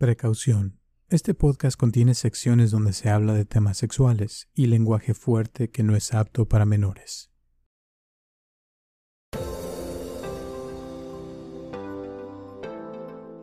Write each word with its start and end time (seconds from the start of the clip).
Precaución. 0.00 0.78
Este 1.10 1.34
podcast 1.34 1.78
contiene 1.78 2.14
secciones 2.14 2.70
donde 2.70 2.94
se 2.94 3.10
habla 3.10 3.34
de 3.34 3.44
temas 3.44 3.76
sexuales 3.76 4.48
y 4.54 4.64
lenguaje 4.64 5.12
fuerte 5.12 5.68
que 5.68 5.82
no 5.82 5.94
es 5.94 6.14
apto 6.14 6.48
para 6.48 6.64
menores. 6.64 7.30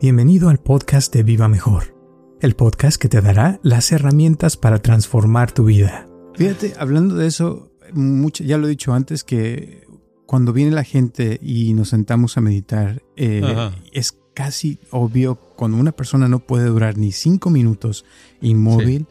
Bienvenido 0.00 0.48
al 0.48 0.58
podcast 0.58 1.14
de 1.14 1.22
Viva 1.22 1.46
Mejor, 1.46 1.94
el 2.40 2.56
podcast 2.56 3.00
que 3.00 3.08
te 3.08 3.20
dará 3.20 3.60
las 3.62 3.92
herramientas 3.92 4.56
para 4.56 4.80
transformar 4.80 5.52
tu 5.52 5.62
vida. 5.66 6.10
Fíjate, 6.34 6.74
hablando 6.76 7.14
de 7.14 7.28
eso, 7.28 7.70
mucho, 7.92 8.42
ya 8.42 8.58
lo 8.58 8.66
he 8.66 8.70
dicho 8.70 8.92
antes 8.92 9.22
que 9.22 9.86
cuando 10.26 10.52
viene 10.52 10.72
la 10.72 10.82
gente 10.82 11.38
y 11.40 11.72
nos 11.74 11.90
sentamos 11.90 12.36
a 12.36 12.40
meditar, 12.40 13.00
eh, 13.14 13.70
es 13.92 14.17
casi 14.38 14.78
obvio 14.92 15.34
cuando 15.34 15.78
una 15.78 15.90
persona 15.90 16.28
no 16.28 16.38
puede 16.38 16.66
durar 16.66 16.96
ni 16.96 17.10
cinco 17.10 17.50
minutos 17.50 18.04
inmóvil, 18.40 19.08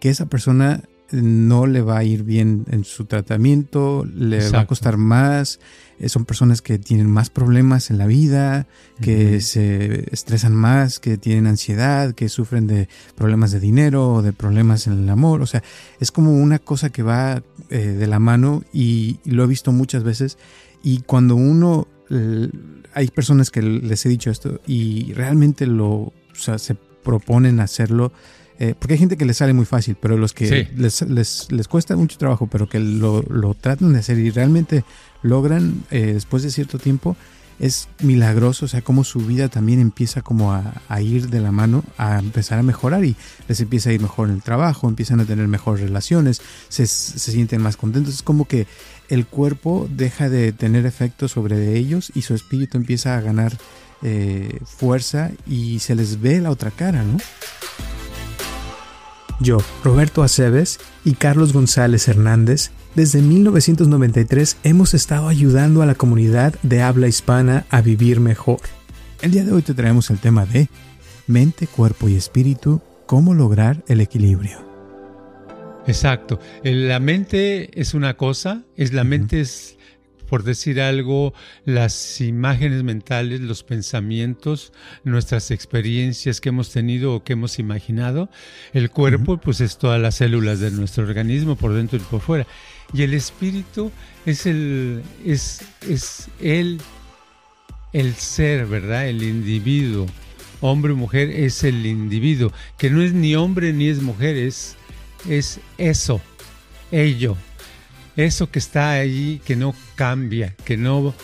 que 0.00 0.08
esa 0.08 0.26
persona 0.26 0.82
no 1.12 1.68
le 1.68 1.82
va 1.82 1.98
a 1.98 2.02
ir 2.02 2.24
bien 2.24 2.66
en 2.72 2.82
su 2.82 3.04
tratamiento, 3.04 4.04
le 4.12 4.50
va 4.50 4.62
a 4.62 4.66
costar 4.66 4.96
más. 4.96 5.60
Eh, 6.00 6.08
son 6.08 6.24
personas 6.24 6.62
que 6.62 6.80
tienen 6.80 7.08
más 7.08 7.30
problemas 7.30 7.90
en 7.90 7.98
la 7.98 8.08
vida, 8.08 8.66
que 9.00 9.40
se 9.40 10.12
estresan 10.12 10.56
más, 10.56 10.98
que 10.98 11.16
tienen 11.16 11.46
ansiedad, 11.46 12.12
que 12.12 12.28
sufren 12.28 12.66
de 12.66 12.88
problemas 13.14 13.52
de 13.52 13.60
dinero 13.60 14.14
o 14.14 14.22
de 14.22 14.32
problemas 14.32 14.88
en 14.88 14.94
el 14.94 15.08
amor. 15.08 15.42
O 15.42 15.46
sea, 15.46 15.62
es 16.00 16.10
como 16.10 16.32
una 16.32 16.58
cosa 16.58 16.90
que 16.90 17.04
va 17.04 17.40
eh, 17.70 17.78
de 17.78 18.06
la 18.08 18.18
mano 18.18 18.64
y, 18.72 19.20
lo 19.24 19.44
he 19.44 19.46
visto 19.46 19.70
muchas 19.70 20.02
veces. 20.02 20.38
Y 20.82 21.02
cuando 21.02 21.36
uno 21.36 21.86
hay 22.96 23.08
personas 23.08 23.50
que 23.50 23.60
les 23.60 24.06
he 24.06 24.08
dicho 24.08 24.30
esto 24.30 24.58
y 24.66 25.12
realmente 25.12 25.66
lo, 25.66 25.86
o 25.92 26.14
sea, 26.32 26.58
se 26.58 26.74
proponen 26.74 27.60
hacerlo. 27.60 28.10
Eh, 28.58 28.74
porque 28.78 28.94
hay 28.94 28.98
gente 28.98 29.18
que 29.18 29.26
les 29.26 29.36
sale 29.36 29.52
muy 29.52 29.66
fácil, 29.66 29.98
pero 30.00 30.16
los 30.16 30.32
que 30.32 30.70
les, 30.74 31.02
les, 31.02 31.68
cuesta 31.68 31.94
mucho 31.94 32.16
trabajo, 32.16 32.46
pero 32.46 32.70
que 32.70 32.80
lo, 32.80 33.22
lo, 33.28 33.52
tratan 33.52 33.92
de 33.92 33.98
hacer 33.98 34.18
y 34.18 34.30
realmente 34.30 34.82
logran 35.22 35.84
eh, 35.90 36.12
después 36.14 36.42
de 36.42 36.50
cierto 36.50 36.78
tiempo, 36.78 37.18
es 37.58 37.88
milagroso, 38.00 38.64
o 38.64 38.68
sea, 38.68 38.80
cómo 38.80 39.04
su 39.04 39.20
vida 39.20 39.48
también 39.48 39.78
empieza 39.78 40.22
como 40.22 40.54
a, 40.54 41.00
ir 41.02 41.28
de 41.28 41.40
la 41.40 41.52
mano, 41.52 41.84
a 41.98 42.18
empezar 42.18 42.58
a 42.58 42.62
mejorar 42.62 43.04
y 43.04 43.14
les 43.46 43.60
empieza 43.60 43.90
a 43.90 43.92
ir 43.92 44.00
mejor 44.00 44.28
en 44.28 44.36
el 44.36 44.42
trabajo, 44.42 44.88
empiezan 44.88 45.20
a 45.20 45.26
tener 45.26 45.48
mejores 45.48 45.82
relaciones, 45.82 46.40
se, 46.70 46.86
se 46.86 47.32
sienten 47.32 47.60
más 47.60 47.76
contentos, 47.76 48.14
es 48.14 48.22
como 48.22 48.46
que 48.46 48.66
el 49.08 49.26
cuerpo 49.26 49.88
deja 49.90 50.28
de 50.28 50.52
tener 50.52 50.86
efecto 50.86 51.28
sobre 51.28 51.76
ellos 51.76 52.10
y 52.14 52.22
su 52.22 52.34
espíritu 52.34 52.76
empieza 52.76 53.16
a 53.16 53.20
ganar 53.20 53.56
eh, 54.02 54.60
fuerza 54.64 55.30
y 55.46 55.78
se 55.78 55.94
les 55.94 56.20
ve 56.20 56.40
la 56.40 56.50
otra 56.50 56.70
cara, 56.70 57.02
¿no? 57.02 57.18
Yo, 59.40 59.58
Roberto 59.84 60.22
Aceves 60.22 60.78
y 61.04 61.12
Carlos 61.12 61.52
González 61.52 62.08
Hernández, 62.08 62.70
desde 62.94 63.20
1993 63.20 64.56
hemos 64.62 64.94
estado 64.94 65.28
ayudando 65.28 65.82
a 65.82 65.86
la 65.86 65.94
comunidad 65.94 66.54
de 66.62 66.82
habla 66.82 67.08
hispana 67.08 67.66
a 67.68 67.82
vivir 67.82 68.20
mejor. 68.20 68.60
El 69.20 69.32
día 69.32 69.44
de 69.44 69.52
hoy 69.52 69.62
te 69.62 69.74
traemos 69.74 70.10
el 70.10 70.18
tema 70.18 70.46
de 70.46 70.68
mente, 71.26 71.66
cuerpo 71.66 72.08
y 72.08 72.16
espíritu, 72.16 72.80
cómo 73.06 73.34
lograr 73.34 73.84
el 73.88 74.00
equilibrio. 74.00 74.65
Exacto. 75.86 76.40
La 76.64 76.98
mente 76.98 77.80
es 77.80 77.94
una 77.94 78.16
cosa, 78.16 78.64
es 78.76 78.92
la 78.92 79.04
mente 79.04 79.40
es, 79.40 79.76
por 80.28 80.42
decir 80.42 80.80
algo, 80.80 81.32
las 81.64 82.20
imágenes 82.20 82.82
mentales, 82.82 83.40
los 83.40 83.62
pensamientos, 83.62 84.72
nuestras 85.04 85.52
experiencias 85.52 86.40
que 86.40 86.48
hemos 86.48 86.70
tenido 86.72 87.14
o 87.14 87.22
que 87.22 87.34
hemos 87.34 87.58
imaginado. 87.60 88.28
El 88.72 88.90
cuerpo, 88.90 89.38
pues 89.38 89.60
es 89.60 89.78
todas 89.78 90.00
las 90.00 90.16
células 90.16 90.58
de 90.58 90.72
nuestro 90.72 91.04
organismo, 91.04 91.54
por 91.54 91.72
dentro 91.72 91.98
y 91.98 92.02
por 92.02 92.20
fuera. 92.20 92.46
Y 92.92 93.02
el 93.02 93.14
espíritu 93.14 93.92
es 94.24 94.46
el, 94.46 95.02
es, 95.24 95.62
es 95.88 96.28
el, 96.40 96.80
el 97.92 98.14
ser, 98.14 98.66
¿verdad? 98.66 99.08
El 99.08 99.22
individuo. 99.22 100.06
Hombre 100.62 100.94
o 100.94 100.96
mujer 100.96 101.30
es 101.30 101.62
el 101.64 101.84
individuo, 101.84 102.50
que 102.78 102.88
no 102.88 103.02
es 103.02 103.12
ni 103.12 103.36
hombre 103.36 103.74
ni 103.74 103.88
es 103.88 104.00
mujer, 104.00 104.36
es 104.36 104.74
es 105.28 105.60
eso, 105.78 106.20
ello, 106.90 107.36
eso 108.16 108.50
que 108.50 108.58
está 108.58 108.92
ahí, 108.92 109.40
que 109.44 109.56
no 109.56 109.74
cambia, 109.94 110.54
que 110.64 110.76
no, 110.76 111.14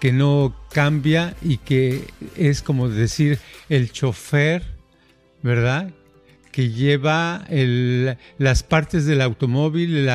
que 0.00 0.12
no 0.12 0.54
cambia 0.72 1.34
y 1.42 1.58
que 1.58 2.04
es 2.36 2.62
como 2.62 2.88
decir 2.88 3.38
el 3.68 3.92
chofer, 3.92 4.62
¿verdad? 5.42 5.90
que 6.58 6.70
lleva 6.70 7.46
las 8.38 8.64
partes 8.64 9.04
del 9.04 9.20
automóvil, 9.20 10.08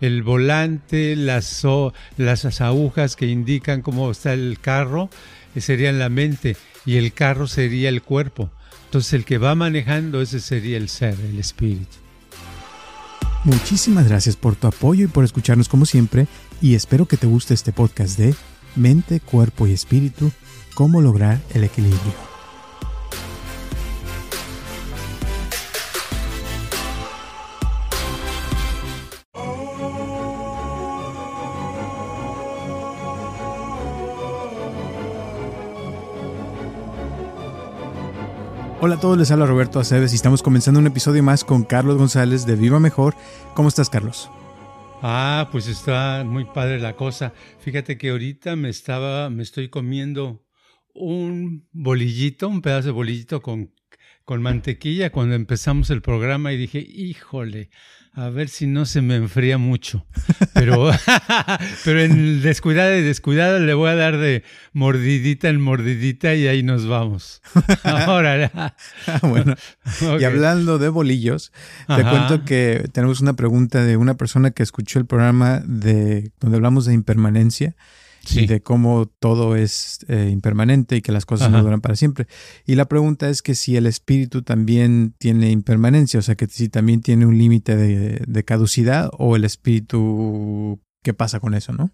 el 0.00 0.22
volante, 0.22 1.16
las, 1.16 1.66
las 2.16 2.60
agujas 2.60 3.16
que 3.16 3.26
indican 3.26 3.82
cómo 3.82 4.12
está 4.12 4.32
el 4.32 4.58
carro, 4.60 5.10
eh, 5.56 5.60
serían 5.60 5.98
la 5.98 6.08
mente 6.08 6.56
y 6.84 6.98
el 6.98 7.12
carro 7.12 7.48
sería 7.48 7.88
el 7.88 8.02
cuerpo. 8.02 8.48
Entonces 8.84 9.14
el 9.14 9.24
que 9.24 9.38
va 9.38 9.56
manejando 9.56 10.22
ese 10.22 10.38
sería 10.38 10.76
el 10.76 10.88
ser, 10.88 11.16
el 11.18 11.38
espíritu. 11.38 12.05
Muchísimas 13.46 14.08
gracias 14.08 14.34
por 14.34 14.56
tu 14.56 14.66
apoyo 14.66 15.04
y 15.04 15.06
por 15.06 15.22
escucharnos 15.22 15.68
como 15.68 15.86
siempre 15.86 16.26
y 16.60 16.74
espero 16.74 17.06
que 17.06 17.16
te 17.16 17.28
guste 17.28 17.54
este 17.54 17.72
podcast 17.72 18.18
de 18.18 18.34
Mente, 18.74 19.20
Cuerpo 19.20 19.68
y 19.68 19.72
Espíritu, 19.72 20.32
cómo 20.74 21.00
lograr 21.00 21.40
el 21.54 21.62
equilibrio. 21.62 22.35
Hola 38.86 38.94
a 38.94 39.00
todos, 39.00 39.18
les 39.18 39.32
habla 39.32 39.46
Roberto 39.46 39.80
Aceves 39.80 40.12
y 40.12 40.14
estamos 40.14 40.44
comenzando 40.44 40.78
un 40.78 40.86
episodio 40.86 41.20
más 41.20 41.42
con 41.42 41.64
Carlos 41.64 41.96
González 41.96 42.46
de 42.46 42.54
Viva 42.54 42.78
Mejor. 42.78 43.16
¿Cómo 43.52 43.66
estás, 43.66 43.90
Carlos? 43.90 44.30
Ah, 45.02 45.48
pues 45.50 45.66
está 45.66 46.22
muy 46.24 46.44
padre 46.44 46.78
la 46.78 46.94
cosa. 46.94 47.32
Fíjate 47.58 47.98
que 47.98 48.10
ahorita 48.10 48.54
me 48.54 48.68
estaba, 48.68 49.28
me 49.28 49.42
estoy 49.42 49.70
comiendo 49.70 50.46
un 50.94 51.66
bolillito, 51.72 52.46
un 52.46 52.62
pedazo 52.62 52.86
de 52.86 52.92
bolillito 52.92 53.42
con, 53.42 53.74
con 54.24 54.40
mantequilla 54.40 55.10
cuando 55.10 55.34
empezamos 55.34 55.90
el 55.90 56.00
programa 56.00 56.52
y 56.52 56.56
dije, 56.56 56.78
híjole, 56.78 57.70
a 58.16 58.30
ver 58.30 58.48
si 58.48 58.66
no 58.66 58.86
se 58.86 59.02
me 59.02 59.16
enfría 59.16 59.58
mucho. 59.58 60.06
Pero, 60.54 60.90
pero 61.84 62.00
en 62.00 62.40
descuidada 62.40 62.96
y 62.96 63.02
descuidada 63.02 63.58
le 63.58 63.74
voy 63.74 63.90
a 63.90 63.94
dar 63.94 64.16
de 64.16 64.42
mordidita 64.72 65.50
en 65.50 65.60
mordidita 65.60 66.34
y 66.34 66.48
ahí 66.48 66.62
nos 66.62 66.86
vamos. 66.88 67.42
Ahora. 67.84 68.74
bueno. 69.20 69.54
Y 70.18 70.24
hablando 70.24 70.78
de 70.78 70.88
bolillos, 70.88 71.52
te 71.86 72.02
cuento 72.02 72.42
que 72.46 72.88
tenemos 72.90 73.20
una 73.20 73.34
pregunta 73.34 73.84
de 73.84 73.98
una 73.98 74.16
persona 74.16 74.50
que 74.50 74.62
escuchó 74.62 74.98
el 74.98 75.04
programa 75.04 75.60
de 75.66 76.32
donde 76.40 76.56
hablamos 76.56 76.86
de 76.86 76.94
impermanencia 76.94 77.76
y 78.34 78.46
de 78.46 78.60
cómo 78.62 79.06
todo 79.06 79.56
es 79.56 80.00
eh, 80.08 80.28
impermanente 80.30 80.96
y 80.96 81.02
que 81.02 81.12
las 81.12 81.26
cosas 81.26 81.50
no 81.50 81.62
duran 81.62 81.80
para 81.80 81.96
siempre. 81.96 82.26
Y 82.64 82.74
la 82.74 82.86
pregunta 82.86 83.28
es 83.28 83.42
que 83.42 83.54
si 83.54 83.76
el 83.76 83.86
espíritu 83.86 84.42
también 84.42 85.14
tiene 85.18 85.50
impermanencia, 85.50 86.18
o 86.18 86.22
sea, 86.22 86.34
que 86.34 86.46
si 86.46 86.68
también 86.68 87.00
tiene 87.00 87.26
un 87.26 87.38
límite 87.38 87.76
de, 87.76 88.44
caducidad 88.44 89.10
o 89.18 89.36
el 89.36 89.44
espíritu, 89.44 90.80
¿qué 91.02 91.14
pasa 91.14 91.40
con 91.40 91.54
eso, 91.54 91.72
no? 91.72 91.90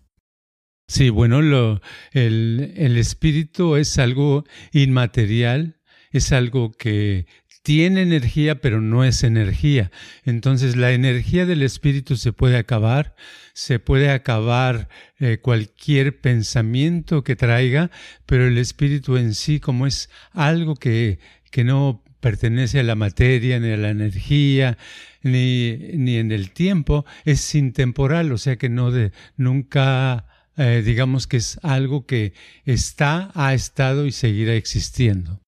Sí, 0.89 1.09
bueno, 1.09 1.41
lo, 1.41 1.81
el, 2.13 2.75
el 2.77 2.99
espíritu 2.99 3.77
es 3.77 3.99
algo 3.99 4.45
inmaterial, 4.73 5.81
es 6.11 6.33
algo 6.33 6.73
que 6.73 7.27
tiene 7.63 8.03
energía, 8.03 8.61
pero 8.61 8.81
no 8.81 9.05
es 9.05 9.23
energía. 9.23 9.91
Entonces 10.25 10.77
la 10.77 10.93
energía 10.93 11.47
del 11.47 11.63
espíritu 11.63 12.17
se 12.17 12.33
puede 12.33 12.59
acabar, 12.59 13.15
se 13.55 13.79
puede 13.79 14.11
acabar 14.11 14.89
eh, 15.19 15.39
cualquier 15.43 16.21
pensamiento 16.21 17.25
que 17.25 17.37
traiga, 17.37 17.91
pero 18.27 18.47
el 18.47 18.59
espíritu 18.59 19.17
en 19.17 19.35
sí, 19.35 19.61
como 19.61 19.87
es 19.87 20.11
algo 20.33 20.75
que, 20.75 21.19
que 21.51 21.65
no 21.65 22.03
pertenece 22.21 22.81
a 22.81 22.85
la 22.85 22.95
materia, 22.95 23.59
ni 23.59 23.73
a 23.73 23.77
la 23.77 23.91
energía, 23.91 24.79
ni, 25.23 25.77
ni 25.95 26.17
en 26.17 26.33
el 26.33 26.53
tiempo, 26.53 27.05
es 27.25 27.55
intemporal, 27.55 28.33
o 28.33 28.39
sea 28.39 28.57
que 28.57 28.69
no 28.69 28.91
de, 28.91 29.13
nunca 29.37 30.27
eh, 30.57 30.83
digamos 30.85 31.27
que 31.27 31.39
es 31.39 31.59
algo 31.63 32.07
que 32.07 32.35
está, 32.65 33.31
ha 33.35 33.55
estado 33.55 34.07
y 34.07 34.13
seguirá 34.13 34.55
existiendo. 34.55 35.41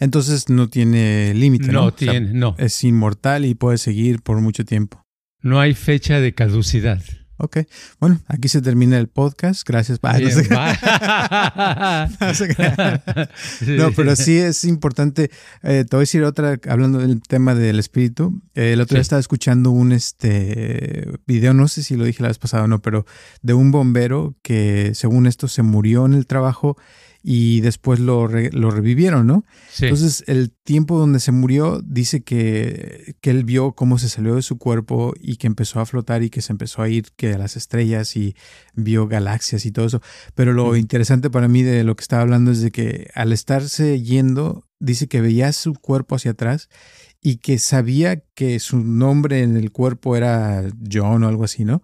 Entonces 0.00 0.50
no 0.50 0.68
tiene 0.68 1.32
límite. 1.34 1.72
No, 1.72 1.92
tiene, 1.92 2.32
no. 2.32 2.54
Es 2.58 2.84
inmortal 2.84 3.46
y 3.46 3.54
puede 3.54 3.78
seguir 3.78 4.20
por 4.20 4.40
mucho 4.40 4.64
tiempo. 4.64 5.02
No 5.40 5.60
hay 5.60 5.74
fecha 5.74 6.20
de 6.20 6.34
caducidad. 6.34 7.00
Ok, 7.40 7.58
bueno, 8.00 8.20
aquí 8.26 8.48
se 8.48 8.60
termina 8.60 8.98
el 8.98 9.06
podcast. 9.06 9.64
Gracias. 9.66 10.00
no, 10.02 10.08
no, 13.76 13.92
pero 13.94 14.16
sí 14.16 14.38
es 14.38 14.64
importante. 14.64 15.30
Eh, 15.62 15.84
te 15.88 15.96
voy 15.96 16.00
a 16.00 16.02
decir 16.02 16.24
otra, 16.24 16.58
hablando 16.68 16.98
del 16.98 17.22
tema 17.22 17.54
del 17.54 17.78
espíritu. 17.78 18.42
Eh, 18.56 18.72
el 18.72 18.80
otro 18.80 18.96
día 18.96 19.02
estaba 19.02 19.20
escuchando 19.20 19.70
un 19.70 19.92
este 19.92 21.06
video, 21.28 21.54
no 21.54 21.68
sé 21.68 21.84
si 21.84 21.94
lo 21.94 22.04
dije 22.04 22.24
la 22.24 22.28
vez 22.28 22.38
pasada 22.38 22.64
o 22.64 22.66
no, 22.66 22.82
pero 22.82 23.06
de 23.40 23.54
un 23.54 23.70
bombero 23.70 24.34
que 24.42 24.90
según 24.94 25.28
esto 25.28 25.46
se 25.46 25.62
murió 25.62 26.06
en 26.06 26.14
el 26.14 26.26
trabajo 26.26 26.76
y 27.22 27.60
después 27.60 27.98
lo, 27.98 28.28
lo 28.28 28.70
revivieron, 28.70 29.26
¿no? 29.26 29.44
Entonces, 29.80 30.22
el 30.28 30.50
tiempo 30.50 30.98
donde 30.98 31.20
se 31.20 31.32
murió 31.32 31.80
dice 31.84 32.22
que, 32.22 33.16
que, 33.20 33.30
él 33.30 33.44
vio 33.44 33.72
cómo 33.72 33.98
se 33.98 34.08
salió 34.08 34.36
de 34.36 34.42
su 34.42 34.56
cuerpo 34.58 35.14
y 35.20 35.36
que 35.36 35.46
empezó 35.46 35.80
a 35.80 35.86
flotar 35.86 36.22
y 36.22 36.30
que 36.30 36.42
se 36.42 36.52
empezó 36.52 36.82
a 36.82 36.88
ir 36.88 37.06
que 37.16 37.34
a 37.34 37.38
las 37.38 37.56
estrellas 37.56 38.16
y 38.16 38.36
vio 38.74 39.08
galaxias 39.08 39.66
y 39.66 39.72
todo 39.72 39.86
eso. 39.86 40.00
Pero 40.34 40.52
lo 40.52 40.76
interesante 40.76 41.28
para 41.28 41.48
mí 41.48 41.62
de 41.62 41.84
lo 41.84 41.96
que 41.96 42.02
estaba 42.02 42.22
hablando 42.22 42.52
es 42.52 42.60
de 42.60 42.70
que 42.70 43.08
al 43.14 43.32
estarse 43.32 44.00
yendo, 44.00 44.64
dice 44.78 45.08
que 45.08 45.20
veía 45.20 45.52
su 45.52 45.74
cuerpo 45.74 46.14
hacia 46.14 46.32
atrás 46.32 46.68
y 47.20 47.36
que 47.36 47.58
sabía 47.58 48.22
que 48.34 48.60
su 48.60 48.78
nombre 48.78 49.42
en 49.42 49.56
el 49.56 49.72
cuerpo 49.72 50.16
era 50.16 50.62
John 50.90 51.24
o 51.24 51.28
algo 51.28 51.42
así, 51.44 51.64
¿no? 51.64 51.82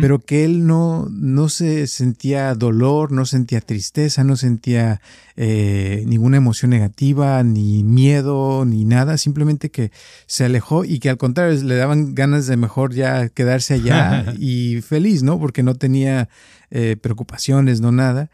Pero 0.00 0.20
que 0.20 0.44
él 0.44 0.66
no, 0.66 1.08
no 1.10 1.48
se 1.48 1.88
sentía 1.88 2.54
dolor, 2.54 3.10
no 3.10 3.26
sentía 3.26 3.60
tristeza, 3.60 4.22
no 4.22 4.36
sentía 4.36 5.00
eh, 5.36 6.04
ninguna 6.06 6.36
emoción 6.36 6.70
negativa, 6.70 7.42
ni 7.42 7.82
miedo, 7.82 8.64
ni 8.64 8.84
nada, 8.84 9.18
simplemente 9.18 9.70
que 9.70 9.90
se 10.26 10.44
alejó 10.44 10.84
y 10.84 11.00
que 11.00 11.10
al 11.10 11.18
contrario 11.18 11.60
le 11.64 11.74
daban 11.74 12.14
ganas 12.14 12.46
de 12.46 12.56
mejor 12.56 12.94
ya 12.94 13.28
quedarse 13.28 13.74
allá 13.74 14.32
y 14.38 14.80
feliz, 14.80 15.24
¿no? 15.24 15.40
Porque 15.40 15.64
no 15.64 15.74
tenía 15.74 16.28
eh, 16.70 16.96
preocupaciones, 17.00 17.80
no 17.80 17.90
nada. 17.90 18.30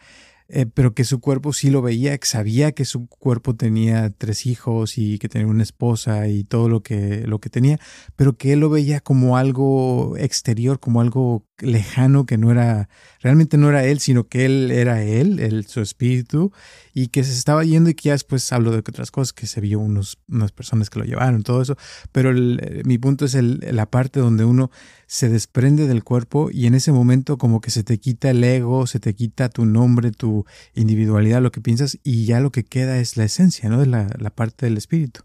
Eh, 0.49 0.67
pero 0.67 0.93
que 0.93 1.05
su 1.05 1.21
cuerpo 1.21 1.55
sí 1.55 1.71
lo 1.71 1.81
veía, 1.81 2.19
que 2.19 2.27
sabía 2.27 2.73
que 2.73 2.85
su 2.85 3.09
cuerpo 3.09 3.57
tenía 3.57 4.11
tres 4.11 4.45
hijos 4.45 4.99
y 4.99 5.19
que 5.19 5.29
tenía 5.31 5.49
una 5.49 5.63
esposa 5.63 6.29
y 6.29 6.45
todo 6.45 6.69
lo 6.69 6.83
que, 6.83 7.23
lo 7.27 7.39
que 7.39 7.49
tenía, 7.49 7.81
pero 8.15 8.37
que 8.37 8.53
él 8.53 8.61
lo 8.61 8.69
veía 8.69 9.01
como 9.01 9.39
algo 9.39 10.17
exterior, 10.19 10.81
como 10.81 11.01
algo 11.01 11.47
lejano 11.59 12.27
que 12.27 12.37
no 12.37 12.51
era, 12.51 12.91
realmente 13.25 13.57
no 13.57 13.71
era 13.71 13.85
él, 13.85 14.01
sino 14.01 14.29
que 14.29 14.45
él 14.45 14.71
era 14.71 15.03
él, 15.03 15.41
el, 15.41 15.67
su 15.67 15.81
espíritu, 15.81 16.53
y 16.93 17.09
que 17.09 17.25
se 17.25 17.33
estaba 17.33 17.65
yendo 17.65 17.89
y 17.89 17.95
que 17.95 18.09
ya 18.09 18.13
después 18.13 18.53
hablo 18.53 18.71
de 18.71 18.79
otras 18.79 19.11
cosas, 19.11 19.33
que 19.33 19.47
se 19.47 19.63
vio 19.63 19.81
unos, 19.81 20.19
unas 20.29 20.53
personas 20.53 20.91
que 20.91 20.99
lo 20.99 21.07
llevaron, 21.07 21.43
todo 21.43 21.63
eso, 21.63 21.79
pero 22.13 22.33
eh, 22.37 22.83
mi 22.85 22.99
punto 22.99 23.25
es 23.25 23.35
el, 23.35 23.61
la 23.73 23.91
parte 23.91 24.21
donde 24.21 24.45
uno 24.45 24.71
se 25.07 25.31
desprende 25.31 25.87
del 25.89 26.05
cuerpo 26.05 26.51
y 26.53 26.67
en 26.67 26.75
ese 26.75 26.93
momento 26.93 27.39
como 27.39 27.63
que 27.63 27.71
se 27.71 27.83
te 27.83 27.99
quita 27.99 28.29
el 28.29 28.45
ego, 28.45 28.87
se 28.87 29.01
te 29.01 29.15
quita 29.15 29.49
tu 29.49 29.65
nombre, 29.65 30.13
tu 30.13 30.45
individualidad, 30.75 31.41
lo 31.41 31.51
que 31.51 31.63
piensas, 31.63 31.99
y 32.05 32.27
ya 32.27 32.41
lo 32.41 32.53
que 32.53 32.65
queda 32.65 32.99
es 32.99 33.17
la 33.17 33.25
esencia, 33.25 33.71
¿no? 33.71 33.81
De 33.81 33.87
la, 33.87 34.11
la 34.19 34.31
parte 34.31 34.67
del 34.67 34.77
espíritu. 34.77 35.23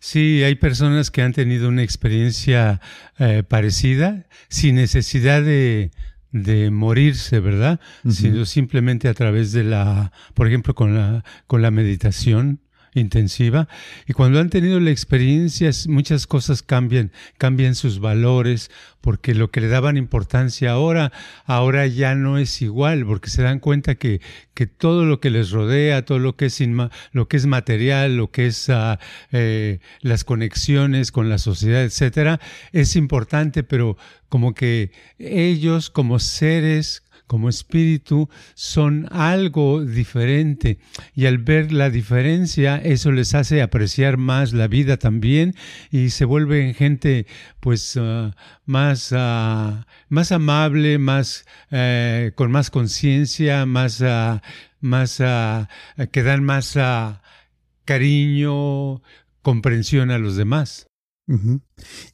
Sí, 0.00 0.42
hay 0.42 0.56
personas 0.56 1.10
que 1.10 1.22
han 1.22 1.32
tenido 1.32 1.68
una 1.68 1.82
experiencia 1.82 2.80
eh, 3.18 3.42
parecida 3.42 4.26
sin 4.48 4.74
necesidad 4.74 5.42
de, 5.42 5.92
de 6.42 6.70
morirse, 6.70 7.40
¿verdad? 7.40 7.80
Sino 8.08 8.44
simplemente 8.44 9.08
a 9.08 9.14
través 9.14 9.52
de 9.52 9.64
la, 9.64 10.12
por 10.34 10.46
ejemplo, 10.46 10.74
con 10.74 10.94
la, 10.94 11.24
con 11.46 11.62
la 11.62 11.70
meditación 11.70 12.60
intensiva. 13.00 13.68
Y 14.06 14.12
cuando 14.12 14.40
han 14.40 14.50
tenido 14.50 14.80
la 14.80 14.90
experiencia 14.90 15.70
muchas 15.88 16.26
cosas 16.26 16.62
cambian, 16.62 17.12
cambian 17.38 17.74
sus 17.74 18.00
valores 18.00 18.70
porque 19.00 19.34
lo 19.34 19.52
que 19.52 19.60
le 19.60 19.68
daban 19.68 19.96
importancia 19.96 20.72
ahora, 20.72 21.12
ahora 21.44 21.86
ya 21.86 22.16
no 22.16 22.38
es 22.38 22.60
igual 22.60 23.06
porque 23.06 23.30
se 23.30 23.42
dan 23.42 23.60
cuenta 23.60 23.94
que, 23.94 24.20
que 24.52 24.66
todo 24.66 25.04
lo 25.04 25.20
que 25.20 25.30
les 25.30 25.50
rodea, 25.50 26.04
todo 26.04 26.18
lo 26.18 26.36
que 26.36 26.46
es, 26.46 26.60
lo 27.12 27.28
que 27.28 27.36
es 27.36 27.46
material, 27.46 28.16
lo 28.16 28.32
que 28.32 28.46
es 28.46 28.68
ah, 28.68 28.98
eh, 29.30 29.78
las 30.00 30.24
conexiones 30.24 31.12
con 31.12 31.28
la 31.28 31.38
sociedad, 31.38 31.84
etcétera, 31.84 32.40
es 32.72 32.96
importante, 32.96 33.62
pero 33.62 33.96
como 34.28 34.54
que 34.54 34.90
ellos 35.18 35.88
como 35.88 36.18
seres 36.18 37.04
como 37.26 37.48
espíritu 37.48 38.28
son 38.54 39.08
algo 39.10 39.84
diferente 39.84 40.78
y 41.14 41.26
al 41.26 41.38
ver 41.38 41.72
la 41.72 41.90
diferencia 41.90 42.76
eso 42.76 43.12
les 43.12 43.34
hace 43.34 43.62
apreciar 43.62 44.16
más 44.16 44.52
la 44.52 44.68
vida 44.68 44.96
también 44.96 45.54
y 45.90 46.10
se 46.10 46.24
vuelven 46.24 46.74
gente 46.74 47.26
pues 47.60 47.96
ah, 48.00 48.34
más, 48.64 49.12
ah, 49.12 49.86
más 50.08 50.32
amable, 50.32 50.98
más 50.98 51.44
eh, 51.70 52.32
con 52.34 52.50
más 52.50 52.70
conciencia, 52.70 53.66
más, 53.66 54.00
uh, 54.00 54.40
más 54.80 55.16
que 55.16 56.22
dan 56.22 56.44
más 56.44 56.78
cariño, 57.84 59.02
comprensión 59.42 60.10
a 60.10 60.18
los 60.18 60.36
demás. 60.36 60.86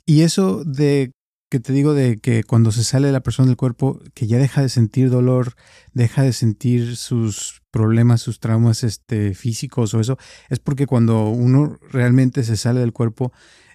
Y 0.07 0.23
eso 0.23 0.65
de 0.65 1.13
que 1.53 1.61
te 1.61 1.75
digo 1.75 1.93
de 1.93 2.17
que 2.17 2.45
cuando 2.45 2.73
se 2.73 2.83
sale 2.83 3.13
la 3.13 3.23
persona 3.23 3.49
del 3.49 3.59
cuerpo, 3.59 4.01
que 4.15 4.27
ya 4.27 4.39
deja 4.39 4.63
de 4.63 4.71
sentir 4.71 5.11
dolor, 5.11 5.53
deja 5.93 6.23
de 6.23 6.33
sentir 6.33 6.97
sus 6.97 7.61
problemas, 7.71 8.23
sus 8.23 8.41
traumas 8.41 8.83
este, 8.85 9.35
físicos 9.35 9.93
o 9.93 10.01
eso, 10.01 10.17
es 10.49 10.61
porque 10.61 10.87
cuando 10.87 11.29
uno 11.29 11.79
realmente 11.91 12.43
se 12.43 12.57
sale 12.57 12.81
del 12.81 12.95
cuerpo, 12.95 13.35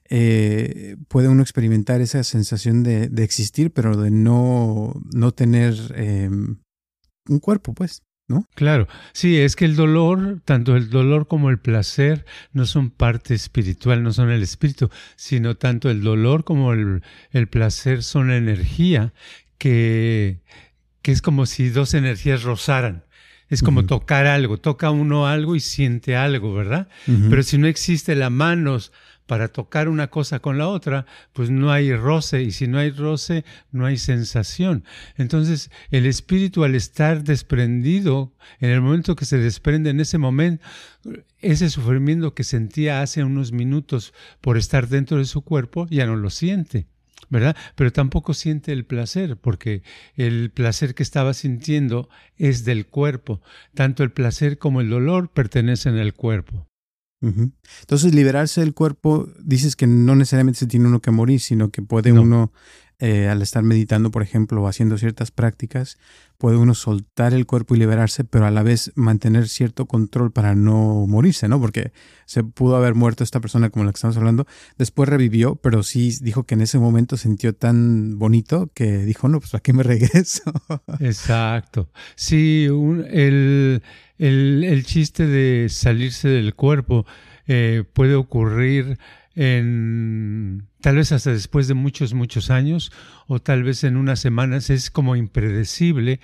eh, 0.09 0.95
puede 1.07 1.27
uno 1.27 1.44
experimentar 1.44 2.01
esa 2.01 2.24
sensación 2.24 2.81
de, 2.81 3.12
existir, 3.18 3.71
pero 3.71 3.95
de 3.95 4.09
no, 4.09 5.00
no 5.13 5.31
tener 5.33 5.75
em, 5.95 6.57
un 7.29 7.38
cuerpo, 7.38 7.75
pues. 7.75 8.01
¿No? 8.29 8.45
Claro, 8.56 8.89
sí, 9.13 9.38
es 9.38 9.56
que 9.56 9.63
el 9.63 9.77
dolor, 9.77 10.41
tanto 10.44 10.75
el 10.75 10.89
dolor 10.89 11.27
como 11.27 11.50
el 11.50 11.59
placer, 11.59 12.25
no 12.51 12.65
son 12.65 12.89
parte 12.89 13.34
espiritual, 13.34 14.03
no 14.03 14.12
son 14.12 14.29
el 14.31 14.43
espíritu, 14.43 14.89
sino 15.15 15.55
tanto 15.55 15.89
el 15.89 16.01
dolor 16.01 16.43
como 16.43 16.74
el, 16.74 17.01
placer 17.50 18.03
son 18.03 18.31
energía 18.31 19.13
que, 19.57 20.41
que, 21.01 21.13
es 21.13 21.22
como 21.22 21.46
si 21.46 21.69
dos 21.69 21.93
energías 21.93 22.43
rozaran. 22.43 23.05
Es 23.50 23.63
como 23.63 23.86
tocar 23.86 24.27
algo, 24.27 24.57
toca 24.57 24.91
uno 24.91 25.25
algo 25.25 25.55
y 25.55 25.62
siente 25.62 26.17
algo, 26.17 26.53
¿verdad? 26.53 26.89
Pero 27.05 27.43
si 27.43 27.57
no 27.57 27.67
existe 27.67 28.13
la 28.13 28.29
manos 28.29 28.91
para 29.27 29.50
tocar 29.50 29.89
una 29.89 30.07
cosa 30.07 30.39
con 30.39 30.57
la 30.57 30.67
otra, 30.67 31.05
pues 31.34 31.50
no 31.50 31.72
hay 31.72 31.93
roce 31.93 32.41
y 32.41 32.51
si 32.51 32.67
no 32.67 32.79
hay 32.79 32.89
roce, 32.89 33.46
no 33.72 33.86
hay 33.86 33.98
sensación. 33.98 34.84
Entonces, 35.17 35.69
el 35.91 36.05
espíritu 36.05 36.63
al 36.63 36.74
estar 36.74 37.24
desprendido, 37.24 38.34
en 38.60 38.72
el 38.72 38.81
momento 38.81 39.15
que 39.15 39.25
se 39.25 39.38
desprende, 39.38 39.91
en 39.91 40.00
ese 40.00 40.17
momento, 40.17 40.65
ese 41.39 41.69
sufrimiento 41.69 42.34
que 42.34 42.43
sentía 42.43 43.01
hace 43.01 43.24
unos 43.24 43.51
minutos 43.51 44.13
por 44.41 44.57
estar 44.57 44.88
dentro 44.88 45.17
de 45.17 45.25
su 45.25 45.41
cuerpo, 45.41 45.88
ya 45.89 46.05
no 46.05 46.15
lo 46.15 46.29
siente. 46.29 46.88
¿verdad? 47.29 47.57
Pero 47.75 47.91
tampoco 47.91 48.34
siente 48.34 48.72
el 48.72 48.86
placer, 48.86 49.36
porque 49.36 49.84
el 50.15 50.50
placer 50.50 50.96
que 50.96 51.03
estaba 51.03 51.34
sintiendo 51.34 52.10
es 52.38 52.63
del 52.63 52.88
cuerpo. 52.88 53.41
Tanto 53.74 54.03
el 54.03 54.12
placer 54.12 54.57
como 54.57 54.79
el 54.79 54.89
dolor 54.89 55.29
pertenecen 55.29 55.98
al 55.98 56.13
cuerpo. 56.13 56.66
Entonces, 57.21 58.13
liberarse 58.13 58.62
del 58.62 58.74
cuerpo, 58.74 59.27
dices 59.39 59.75
que 59.75 59.88
no 59.88 60.15
necesariamente 60.15 60.59
se 60.59 60.67
tiene 60.67 60.88
uno 60.88 61.01
que 61.01 61.12
morir, 61.12 61.39
sino 61.39 61.71
que 61.71 61.81
puede 61.81 62.12
uno, 62.12 62.51
eh, 63.00 63.27
al 63.27 63.42
estar 63.42 63.63
meditando, 63.63 64.10
por 64.10 64.24
ejemplo, 64.24 64.62
o 64.62 64.68
haciendo 64.68 64.98
ciertas 64.98 65.32
prácticas, 65.32 65.98
puede 66.38 66.58
uno 66.58 66.74
soltar 66.74 67.34
el 67.34 67.46
cuerpo 67.46 67.75
y 67.75 67.80
liberarse, 67.80 68.24
pero 68.24 68.46
a 68.46 68.51
la 68.51 68.63
vez 68.63 68.92
mantener 68.96 69.48
cierto 69.48 69.86
control 69.86 70.32
para 70.32 70.56
no 70.56 71.06
morirse, 71.08 71.48
¿no? 71.48 71.60
Porque 71.60 71.92
se 72.25 72.44
pudo 72.44 72.75
haber 72.75 72.96
muerto 72.96 73.24
esta 73.24 73.39
persona 73.39 73.70
como 73.70 73.86
la 73.86 73.92
que 73.92 73.98
estamos 73.98 74.18
hablando, 74.18 74.48
después 74.77 75.10
revivió, 75.10 75.56
pero 75.56 75.84
sí 75.84 76.12
dijo 76.22 76.44
que 76.44 76.56
en 76.56 76.62
ese 76.62 76.80
momento 76.80 77.18
sintió 77.18 77.54
tan 77.54 78.18
bonito 78.18 78.72
que 78.74 79.06
dijo, 79.06 79.27
no, 79.27 79.39
pues 79.39 79.51
¿para 79.51 79.62
qué 79.62 79.74
me 79.74 79.84
regreso? 79.84 80.51
Exacto. 81.00 81.89
Sí, 82.16 82.68
el 83.10 83.82
el, 84.18 84.63
el, 84.63 84.86
chiste 84.86 85.27
de 85.27 85.70
salirse 85.70 86.27
del 86.27 86.56
cuerpo 86.56 87.06
eh, 87.48 87.84
puede 87.94 88.16
ocurrir 88.16 88.98
en 89.36 90.68
tal 90.88 90.96
vez 90.96 91.12
hasta 91.12 91.32
después 91.32 91.67
de 91.67 91.74
muchos, 91.74 92.13
muchos 92.13 92.50
años 92.50 92.94
o 93.27 93.39
tal 93.39 93.63
vez 93.63 93.84
en 93.84 93.98
unas 93.98 94.22
semanas, 94.22 94.70
es 94.70 94.89
como 94.89 95.17
impredecible 95.17 96.22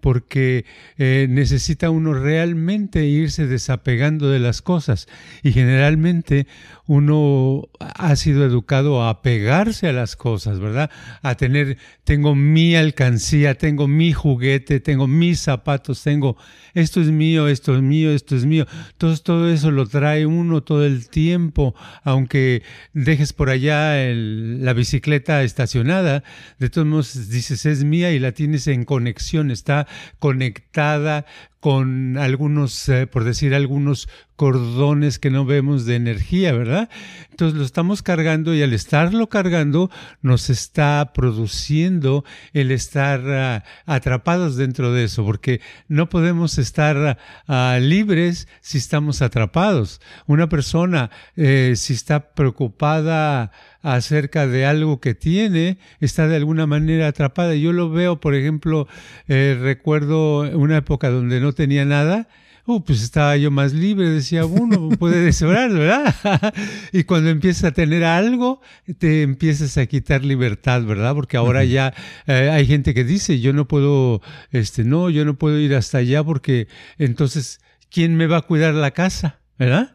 porque 0.00 0.64
eh, 0.96 1.26
necesita 1.28 1.90
uno 1.90 2.14
realmente 2.14 3.04
irse 3.04 3.46
desapegando 3.46 4.30
de 4.30 4.38
las 4.38 4.62
cosas 4.62 5.06
y 5.42 5.52
generalmente 5.52 6.46
uno 6.86 7.68
ha 7.80 8.14
sido 8.14 8.44
educado 8.44 9.02
a 9.02 9.10
apegarse 9.10 9.88
a 9.88 9.92
las 9.92 10.14
cosas, 10.14 10.60
¿verdad? 10.60 10.90
A 11.22 11.34
tener, 11.34 11.78
tengo 12.04 12.36
mi 12.36 12.76
alcancía, 12.76 13.58
tengo 13.58 13.88
mi 13.88 14.12
juguete, 14.12 14.78
tengo 14.78 15.08
mis 15.08 15.40
zapatos, 15.40 16.02
tengo, 16.04 16.36
esto 16.74 17.00
es 17.00 17.08
mío, 17.08 17.48
esto 17.48 17.74
es 17.74 17.82
mío, 17.82 18.12
esto 18.12 18.36
es 18.36 18.46
mío. 18.46 18.66
Todo 18.96 19.50
eso 19.50 19.72
lo 19.72 19.86
trae 19.86 20.24
uno 20.24 20.62
todo 20.62 20.86
el 20.86 21.08
tiempo, 21.08 21.74
aunque 22.04 22.62
dejes 22.92 23.32
por 23.32 23.50
allá 23.50 24.05
la 24.14 24.72
bicicleta 24.72 25.42
estacionada, 25.42 26.22
de 26.58 26.70
todos 26.70 26.86
modos 26.86 27.28
dices 27.28 27.66
es 27.66 27.84
mía 27.84 28.12
y 28.12 28.18
la 28.18 28.32
tienes 28.32 28.66
en 28.66 28.84
conexión, 28.84 29.50
está 29.50 29.86
conectada 30.18 31.26
con 31.66 32.16
algunos, 32.16 32.88
eh, 32.88 33.08
por 33.08 33.24
decir, 33.24 33.52
algunos 33.52 34.08
cordones 34.36 35.18
que 35.18 35.30
no 35.30 35.44
vemos 35.44 35.84
de 35.84 35.96
energía, 35.96 36.52
¿verdad? 36.52 36.88
Entonces 37.30 37.58
lo 37.58 37.64
estamos 37.64 38.02
cargando 38.02 38.54
y 38.54 38.62
al 38.62 38.72
estarlo 38.72 39.28
cargando 39.28 39.90
nos 40.22 40.48
está 40.48 41.12
produciendo 41.12 42.24
el 42.52 42.70
estar 42.70 43.20
ah, 43.28 43.64
atrapados 43.84 44.56
dentro 44.56 44.92
de 44.92 45.04
eso, 45.04 45.24
porque 45.24 45.60
no 45.88 46.08
podemos 46.08 46.58
estar 46.58 47.18
ah, 47.48 47.78
libres 47.80 48.46
si 48.60 48.78
estamos 48.78 49.20
atrapados. 49.20 50.00
Una 50.26 50.48
persona, 50.48 51.10
eh, 51.34 51.72
si 51.74 51.94
está 51.94 52.34
preocupada 52.34 53.50
acerca 53.94 54.48
de 54.48 54.66
algo 54.66 55.00
que 55.00 55.14
tiene, 55.14 55.78
está 56.00 56.26
de 56.26 56.34
alguna 56.34 56.66
manera 56.66 57.06
atrapada. 57.06 57.54
Yo 57.54 57.72
lo 57.72 57.88
veo, 57.88 58.18
por 58.18 58.34
ejemplo, 58.34 58.88
eh, 59.28 59.56
recuerdo 59.60 60.40
una 60.40 60.78
época 60.78 61.08
donde 61.08 61.40
no 61.40 61.52
tenía 61.52 61.84
nada, 61.84 62.26
uh, 62.66 62.82
pues 62.82 63.00
estaba 63.00 63.36
yo 63.36 63.52
más 63.52 63.72
libre, 63.72 64.10
decía 64.10 64.44
uno, 64.44 64.88
puede 64.98 65.20
deseorar, 65.20 65.72
¿verdad? 65.72 66.52
y 66.92 67.04
cuando 67.04 67.30
empiezas 67.30 67.62
a 67.62 67.70
tener 67.70 68.02
algo, 68.02 68.60
te 68.98 69.22
empiezas 69.22 69.78
a 69.78 69.86
quitar 69.86 70.24
libertad, 70.24 70.82
¿verdad? 70.82 71.14
Porque 71.14 71.36
ahora 71.36 71.64
ya 71.64 71.94
eh, 72.26 72.50
hay 72.52 72.66
gente 72.66 72.92
que 72.92 73.04
dice, 73.04 73.38
yo 73.38 73.52
no 73.52 73.68
puedo, 73.68 74.20
este, 74.50 74.82
no, 74.82 75.10
yo 75.10 75.24
no 75.24 75.34
puedo 75.38 75.60
ir 75.60 75.76
hasta 75.76 75.98
allá 75.98 76.24
porque 76.24 76.66
entonces, 76.98 77.60
¿quién 77.88 78.16
me 78.16 78.26
va 78.26 78.38
a 78.38 78.42
cuidar 78.42 78.74
la 78.74 78.90
casa? 78.90 79.38
¿Verdad? 79.58 79.94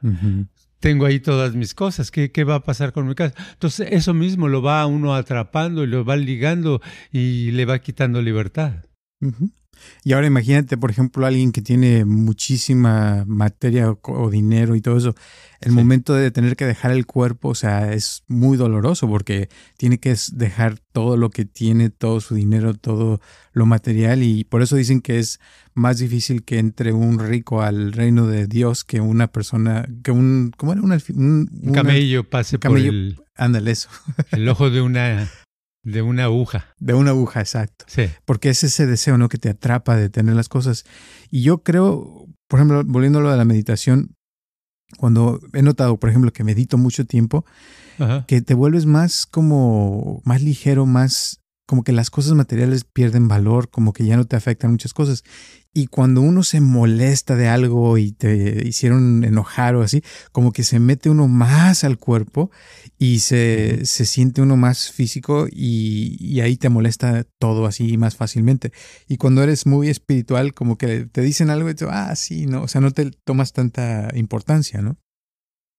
Tengo 0.81 1.05
ahí 1.05 1.21
todas 1.21 1.53
mis 1.55 1.73
cosas, 1.73 2.11
¿Qué, 2.11 2.31
¿qué, 2.31 2.43
va 2.43 2.55
a 2.55 2.63
pasar 2.63 2.91
con 2.91 3.07
mi 3.07 3.15
casa? 3.15 3.35
Entonces 3.53 3.87
eso 3.91 4.13
mismo 4.13 4.49
lo 4.49 4.61
va 4.61 4.85
uno 4.85 5.15
atrapando 5.15 5.83
y 5.83 5.87
lo 5.87 6.03
va 6.03 6.17
ligando 6.17 6.81
y 7.11 7.51
le 7.51 7.65
va 7.65 7.79
quitando 7.79 8.21
libertad. 8.21 8.90
Y 10.03 10.13
ahora 10.13 10.27
imagínate, 10.27 10.77
por 10.77 10.91
ejemplo, 10.91 11.25
alguien 11.25 11.51
que 11.51 11.61
tiene 11.61 12.05
muchísima 12.05 13.23
materia 13.27 13.91
o, 13.91 14.29
dinero 14.29 14.75
y 14.75 14.81
todo 14.81 14.97
eso. 14.97 15.15
El 15.59 15.73
momento 15.73 16.15
de 16.15 16.31
tener 16.31 16.55
que 16.55 16.65
dejar 16.65 16.91
el 16.91 17.05
cuerpo, 17.05 17.49
o 17.49 17.55
sea, 17.55 17.93
es 17.93 18.23
muy 18.27 18.57
doloroso 18.57 19.07
porque 19.07 19.47
tiene 19.77 19.99
que 19.99 20.15
dejar 20.33 20.79
todo 20.91 21.17
lo 21.17 21.29
que 21.29 21.45
tiene, 21.45 21.91
todo 21.91 22.19
su 22.19 22.33
dinero, 22.33 22.73
todo 22.73 23.21
lo 23.53 23.65
material. 23.67 24.23
Y 24.23 24.43
por 24.43 24.63
eso 24.63 24.75
dicen 24.75 25.01
que 25.01 25.19
es 25.19 25.39
más 25.75 25.99
difícil 25.99 26.43
que 26.43 26.57
entre 26.57 26.93
un 26.93 27.19
rico 27.19 27.61
al 27.61 27.91
reino 27.91 28.25
de 28.25 28.47
Dios 28.47 28.83
que 28.83 29.01
una 29.01 29.27
persona, 29.27 29.87
que 30.03 30.11
un, 30.11 30.51
¿cómo 30.57 30.73
era? 30.73 30.81
un, 30.81 31.71
camello 31.73 32.27
pase 32.27 32.57
por 32.57 32.77
el... 32.77 33.19
Ándale, 33.35 33.71
eso. 33.71 33.89
El 34.31 34.47
ojo 34.49 34.69
de 34.69 34.81
una 34.81 35.29
de 35.83 36.01
una 36.01 36.25
aguja. 36.25 36.67
De 36.79 36.93
una 36.93 37.11
aguja, 37.11 37.39
exacto. 37.39 37.85
Sí. 37.87 38.09
Porque 38.25 38.49
es 38.49 38.63
ese 38.63 38.85
deseo, 38.85 39.17
¿no? 39.17 39.29
Que 39.29 39.37
te 39.37 39.49
atrapa 39.49 39.95
de 39.95 40.09
tener 40.09 40.35
las 40.35 40.49
cosas. 40.49 40.85
Y 41.29 41.41
yo 41.41 41.63
creo, 41.63 42.27
por 42.47 42.59
ejemplo, 42.59 42.83
volviendo 42.85 43.19
a 43.19 43.21
lo 43.21 43.31
de 43.31 43.37
la 43.37 43.45
meditación, 43.45 44.15
cuando 44.97 45.39
he 45.53 45.61
notado, 45.61 45.97
por 45.97 46.09
ejemplo, 46.09 46.33
que 46.33 46.43
medito 46.43 46.77
mucho 46.77 47.05
tiempo, 47.05 47.45
que 48.27 48.41
te 48.41 48.55
vuelves 48.55 48.87
más 48.87 49.27
como, 49.27 50.21
más 50.25 50.41
ligero, 50.41 50.87
más 50.87 51.39
como 51.67 51.83
que 51.83 51.91
las 51.91 52.09
cosas 52.09 52.33
materiales 52.33 52.83
pierden 52.83 53.27
valor, 53.27 53.69
como 53.69 53.93
que 53.93 54.05
ya 54.05 54.17
no 54.17 54.25
te 54.25 54.35
afectan 54.35 54.71
muchas 54.71 54.93
cosas. 54.93 55.23
Y 55.73 55.87
cuando 55.87 56.21
uno 56.21 56.43
se 56.43 56.59
molesta 56.59 57.37
de 57.37 57.47
algo 57.47 57.97
y 57.97 58.11
te 58.11 58.67
hicieron 58.67 59.23
enojar 59.23 59.75
o 59.75 59.81
así, 59.81 60.03
como 60.33 60.51
que 60.51 60.63
se 60.63 60.79
mete 60.79 61.09
uno 61.09 61.29
más 61.29 61.85
al 61.85 61.97
cuerpo 61.97 62.51
y 62.97 63.19
se, 63.19 63.85
se 63.85 64.05
siente 64.05 64.41
uno 64.41 64.57
más 64.57 64.91
físico 64.91 65.47
y, 65.49 66.17
y, 66.19 66.41
ahí 66.41 66.57
te 66.57 66.67
molesta 66.67 67.23
todo 67.39 67.65
así 67.65 67.97
más 67.97 68.17
fácilmente. 68.17 68.73
Y 69.07 69.15
cuando 69.17 69.43
eres 69.43 69.65
muy 69.65 69.87
espiritual, 69.87 70.53
como 70.53 70.77
que 70.77 71.05
te 71.05 71.21
dicen 71.21 71.49
algo 71.49 71.69
y 71.69 71.75
te, 71.75 71.85
ah, 71.89 72.15
sí, 72.17 72.47
no, 72.47 72.63
o 72.63 72.67
sea, 72.67 72.81
no 72.81 72.91
te 72.91 73.09
tomas 73.23 73.53
tanta 73.53 74.09
importancia, 74.13 74.81
¿no? 74.81 74.97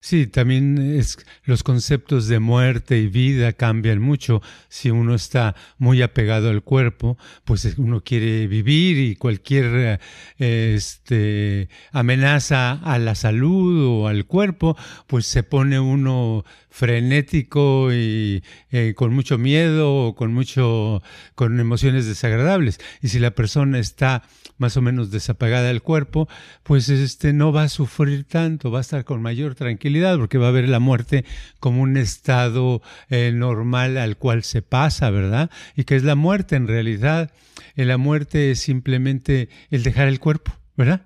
Sí, 0.05 0.27
también 0.27 0.97
es, 0.99 1.17
los 1.45 1.63
conceptos 1.63 2.27
de 2.27 2.41
muerte 2.41 2.99
y 2.99 3.07
vida 3.07 3.53
cambian 3.53 4.01
mucho. 4.01 4.43
Si 4.69 4.91
uno 4.91 5.15
está 5.15 5.55
muy 5.79 6.03
apegado 6.03 6.51
al 6.51 6.65
cuerpo, 6.65 7.17
pues 7.45 7.77
uno 7.79 8.03
quiere 8.03 8.49
vivir 8.49 8.99
y 8.99 9.15
cualquier 9.15 10.01
este, 10.39 11.69
amenaza 11.93 12.73
a 12.83 12.99
la 12.99 13.15
salud 13.15 13.87
o 13.87 14.09
al 14.09 14.27
cuerpo, 14.27 14.77
pues 15.07 15.27
se 15.27 15.45
pone 15.45 15.79
uno 15.79 16.45
frenético 16.69 17.93
y 17.93 18.43
eh, 18.73 18.95
con 18.97 19.15
mucho 19.15 19.39
miedo 19.39 19.95
o 20.07 20.17
con 20.17 20.35
mucho 20.35 21.01
con 21.37 21.61
emociones 21.61 22.07
desagradables. 22.07 22.81
Y 23.03 23.09
si 23.09 23.21
la 23.21 23.37
persona 23.37 23.79
está 23.79 24.25
más 24.63 24.77
o 24.77 24.83
menos 24.83 25.11
desapegada 25.11 25.69
del 25.69 25.83
cuerpo, 25.83 26.29
pues 26.63 26.89
este 26.89 27.33
no 27.33 27.53
va 27.53 27.65
a 27.65 27.69
sufrir 27.69 28.25
tanto, 28.25 28.71
va 28.71 28.79
a 28.79 28.81
estar 28.81 29.05
con 29.05 29.21
mayor 29.21 29.57
tranquilidad 29.57 30.17
porque 30.17 30.39
va 30.39 30.49
a 30.49 30.53
ver 30.53 30.69
la 30.69 30.79
muerte 30.79 31.25
como 31.61 31.83
un 31.83 31.97
estado 31.97 32.81
eh, 33.11 33.33
normal 33.35 33.99
al 33.99 34.17
cual 34.17 34.45
se 34.45 34.63
pasa, 34.63 35.11
¿verdad? 35.11 35.51
Y 35.77 35.85
que 35.85 35.97
es 35.97 36.05
la 36.05 36.15
muerte 36.15 36.57
en 36.57 36.69
realidad. 36.69 37.33
Eh, 37.75 37.85
la 37.85 37.99
muerte 37.99 38.53
es 38.53 38.61
simplemente 38.61 39.49
el 39.71 39.83
dejar 39.83 40.07
el 40.09 40.21
cuerpo, 40.21 40.53
¿verdad? 40.77 41.03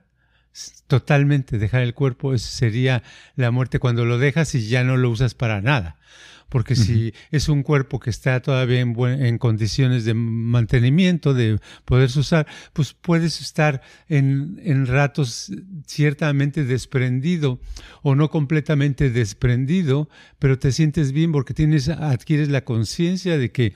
totalmente 0.86 1.58
dejar 1.58 1.82
el 1.82 1.92
cuerpo, 1.92 2.38
sería 2.38 3.02
la 3.34 3.50
muerte 3.50 3.78
cuando 3.78 4.04
lo 4.04 4.18
dejas 4.18 4.54
y 4.54 4.66
ya 4.68 4.84
no 4.84 4.96
lo 4.96 5.10
usas 5.10 5.34
para 5.34 5.60
nada. 5.60 5.96
Porque 6.48 6.76
si 6.76 7.12
es 7.30 7.48
un 7.48 7.62
cuerpo 7.62 7.98
que 7.98 8.10
está 8.10 8.40
todavía 8.40 8.80
en, 8.80 8.96
en, 8.98 9.38
condiciones 9.38 10.04
de 10.04 10.14
mantenimiento, 10.14 11.34
de 11.34 11.58
poderse 11.84 12.20
usar, 12.20 12.46
pues 12.72 12.92
puedes 12.92 13.40
estar 13.40 13.82
en, 14.08 14.60
en 14.62 14.86
ratos 14.86 15.52
ciertamente 15.86 16.64
desprendido 16.64 17.60
o 18.02 18.14
no 18.14 18.30
completamente 18.30 19.10
desprendido, 19.10 20.08
pero 20.38 20.58
te 20.58 20.70
sientes 20.70 21.12
bien 21.12 21.32
porque 21.32 21.52
tienes, 21.52 21.88
adquieres 21.88 22.48
la 22.48 22.64
conciencia 22.64 23.38
de 23.38 23.50
que 23.50 23.74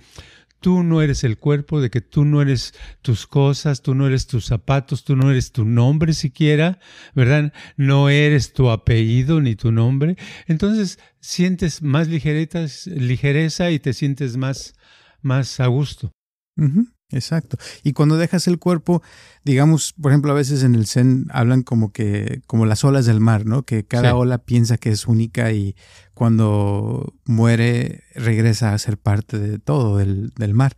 tú 0.61 0.83
no 0.83 1.03
eres 1.03 1.25
el 1.25 1.39
cuerpo, 1.39 1.81
de 1.81 1.91
que 1.91 2.01
tú 2.01 2.25
no 2.25 2.43
eres 2.43 2.75
tus 3.03 3.27
cosas, 3.27 3.83
tú 3.83 3.95
no 3.95 4.07
eres 4.07 4.27
tus 4.27 4.47
zapatos, 4.47 5.05
tú 5.05 5.17
no 5.17 5.31
eres 5.31 5.53
tu 5.53 5.65
nombre 5.65 6.13
siquiera, 6.13 6.79
¿verdad? 7.15 7.53
No 7.77 8.09
eres 8.09 8.53
tu 8.53 8.71
apellido 8.71 9.41
ni 9.41 9.57
tu 9.57 9.73
nombre. 9.73 10.17
Entonces 10.47 10.99
sientes 11.21 11.83
más 11.83 12.09
ligereza 12.09 13.71
y 13.71 13.79
te 13.79 13.93
sientes 13.93 14.37
más, 14.37 14.75
más 15.23 15.59
a 15.61 15.67
gusto. 15.67 16.13
Exacto. 17.13 17.59
Y 17.83 17.93
cuando 17.93 18.17
dejas 18.17 18.47
el 18.47 18.59
cuerpo, 18.59 19.03
digamos, 19.45 19.95
por 20.01 20.13
ejemplo, 20.13 20.31
a 20.31 20.35
veces 20.35 20.63
en 20.63 20.75
el 20.75 20.87
Zen 20.87 21.27
hablan 21.31 21.63
como 21.63 21.93
que, 21.93 22.43
como 22.47 22.67
las 22.67 22.85
olas 22.85 23.07
del 23.07 23.21
mar, 23.21 23.47
¿no? 23.47 23.65
Que 23.65 23.85
cada 23.85 24.15
ola 24.15 24.39
piensa 24.39 24.79
que 24.79 24.91
es 24.91 25.07
única 25.07 25.53
y 25.53 25.75
cuando 26.15 27.15
muere 27.25 28.05
regresa 28.15 28.75
a 28.75 28.79
ser 28.79 28.99
parte 28.99 29.39
de 29.39 29.59
todo 29.59 29.97
del, 29.97 30.31
del 30.37 30.55
mar. 30.55 30.77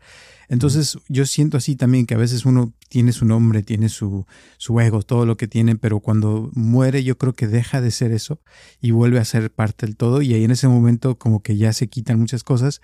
Entonces 0.49 0.99
yo 1.09 1.25
siento 1.25 1.57
así 1.57 1.77
también 1.77 2.05
que 2.05 2.12
a 2.12 2.19
veces 2.19 2.45
uno 2.45 2.75
tiene 2.91 3.12
su 3.12 3.25
nombre, 3.25 3.62
tiene 3.62 3.89
su, 3.89 4.27
su 4.59 4.79
ego, 4.81 5.03
todo 5.03 5.25
lo 5.25 5.39
que 5.39 5.49
tiene, 5.49 5.77
pero 5.77 6.01
cuando 6.01 6.51
muere 6.53 7.03
yo 7.03 7.17
creo 7.17 7.33
que 7.33 7.47
deja 7.47 7.81
de 7.81 7.91
ser 7.91 8.12
eso 8.12 8.39
y 8.79 8.91
vuelve 8.91 9.19
a 9.19 9.25
ser 9.25 9.51
parte 9.51 9.87
del 9.87 9.97
todo 9.97 10.21
y 10.21 10.35
ahí 10.35 10.45
en 10.45 10.51
ese 10.51 10.69
momento 10.69 11.17
como 11.17 11.43
que 11.43 11.57
ya 11.57 11.73
se 11.73 11.89
quitan 11.89 12.21
muchas 12.21 12.45
cosas 12.45 12.83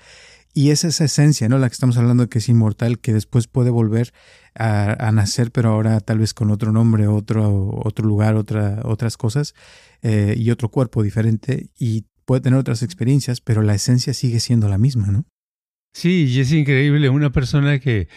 y 0.54 0.70
es 0.70 0.84
esa 0.84 1.04
esencia, 1.04 1.48
¿no? 1.48 1.58
La 1.58 1.68
que 1.68 1.74
estamos 1.74 1.96
hablando 1.98 2.28
que 2.28 2.38
es 2.38 2.48
inmortal, 2.48 2.98
que 2.98 3.12
después 3.12 3.46
puede 3.46 3.70
volver 3.70 4.12
a, 4.54 5.12
nacer, 5.12 5.52
pero 5.52 5.70
ahora 5.70 6.00
tal 6.00 6.18
vez 6.18 6.34
con 6.34 6.50
otro 6.50 6.72
nombre, 6.72 7.06
otro, 7.06 7.70
otro 7.84 8.06
lugar, 8.06 8.34
otra, 8.34 8.80
otras 8.84 9.16
cosas 9.16 9.54
eh, 10.02 10.34
y 10.36 10.50
otro 10.50 10.68
cuerpo 10.68 11.02
diferente 11.02 11.70
y 11.78 12.06
puede 12.24 12.40
tener 12.40 12.58
otras 12.58 12.82
experiencias, 12.82 13.40
pero 13.40 13.62
la 13.62 13.74
esencia 13.74 14.12
sigue 14.14 14.40
siendo 14.40 14.68
la 14.68 14.78
misma, 14.78 15.08
¿no? 15.08 15.24
Sí, 15.92 16.26
y 16.28 16.40
es 16.40 16.52
increíble 16.52 17.08
una 17.08 17.30
persona 17.30 17.78
que, 17.78 18.08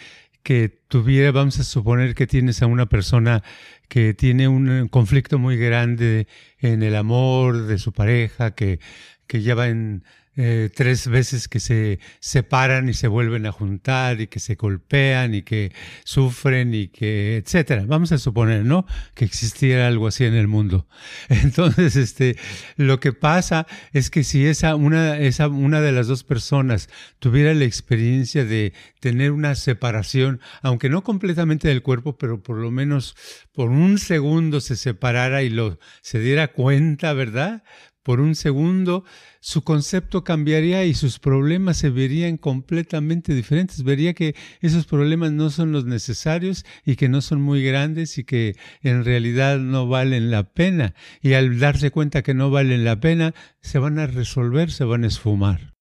que 0.42 0.68
tuviera, 0.88 1.30
vamos 1.30 1.58
a 1.60 1.64
suponer 1.64 2.14
que 2.14 2.26
tienes 2.26 2.60
a 2.62 2.66
una 2.66 2.86
persona 2.86 3.42
que 3.88 4.14
tiene 4.14 4.48
un 4.48 4.88
conflicto 4.88 5.38
muy 5.38 5.56
grande 5.56 6.26
en 6.58 6.82
el 6.82 6.96
amor 6.96 7.66
de 7.66 7.78
su 7.78 7.92
pareja, 7.92 8.52
que, 8.54 8.80
que 9.26 9.42
lleva 9.42 9.68
en 9.68 10.04
eh, 10.34 10.70
tres 10.74 11.08
veces 11.08 11.46
que 11.46 11.60
se 11.60 11.98
separan 12.18 12.88
y 12.88 12.94
se 12.94 13.06
vuelven 13.06 13.44
a 13.44 13.52
juntar 13.52 14.20
y 14.22 14.28
que 14.28 14.40
se 14.40 14.54
golpean 14.54 15.34
y 15.34 15.42
que 15.42 15.72
sufren 16.04 16.72
y 16.74 16.88
que 16.88 17.36
etcétera. 17.36 17.84
Vamos 17.86 18.12
a 18.12 18.18
suponer, 18.18 18.64
¿no? 18.64 18.86
Que 19.14 19.26
existiera 19.26 19.86
algo 19.86 20.06
así 20.06 20.24
en 20.24 20.34
el 20.34 20.48
mundo. 20.48 20.88
Entonces, 21.28 21.96
este, 21.96 22.36
lo 22.76 22.98
que 22.98 23.12
pasa 23.12 23.66
es 23.92 24.08
que 24.08 24.24
si 24.24 24.46
esa 24.46 24.74
una, 24.74 25.18
esa 25.18 25.48
una 25.48 25.82
de 25.82 25.92
las 25.92 26.06
dos 26.06 26.24
personas 26.24 26.88
tuviera 27.18 27.52
la 27.52 27.64
experiencia 27.64 28.46
de 28.46 28.72
tener 29.00 29.32
una 29.32 29.54
separación, 29.54 30.40
aunque 30.62 30.88
no 30.88 31.02
completamente 31.02 31.68
del 31.68 31.82
cuerpo, 31.82 32.16
pero 32.16 32.42
por 32.42 32.56
lo 32.56 32.70
menos 32.70 33.14
por 33.52 33.68
un 33.68 33.98
segundo 33.98 34.60
se 34.60 34.76
separara 34.76 35.42
y 35.42 35.50
lo 35.50 35.78
se 36.00 36.20
diera 36.20 36.48
cuenta, 36.48 37.12
¿verdad? 37.12 37.62
Por 38.02 38.20
un 38.20 38.34
segundo, 38.34 39.04
su 39.40 39.62
concepto 39.62 40.24
cambiaría 40.24 40.84
y 40.84 40.94
sus 40.94 41.18
problemas 41.18 41.76
se 41.76 41.90
verían 41.90 42.36
completamente 42.36 43.34
diferentes. 43.34 43.84
Vería 43.84 44.14
que 44.14 44.34
esos 44.60 44.86
problemas 44.86 45.32
no 45.32 45.50
son 45.50 45.72
los 45.72 45.84
necesarios 45.84 46.64
y 46.84 46.96
que 46.96 47.08
no 47.08 47.20
son 47.20 47.40
muy 47.40 47.62
grandes 47.62 48.18
y 48.18 48.24
que 48.24 48.56
en 48.82 49.04
realidad 49.04 49.58
no 49.58 49.86
valen 49.86 50.30
la 50.30 50.44
pena. 50.52 50.94
Y 51.20 51.34
al 51.34 51.58
darse 51.58 51.90
cuenta 51.90 52.22
que 52.22 52.34
no 52.34 52.50
valen 52.50 52.84
la 52.84 53.00
pena, 53.00 53.34
se 53.60 53.78
van 53.78 53.98
a 53.98 54.06
resolver, 54.06 54.70
se 54.70 54.84
van 54.84 55.04
a 55.04 55.08
esfumar. 55.08 55.74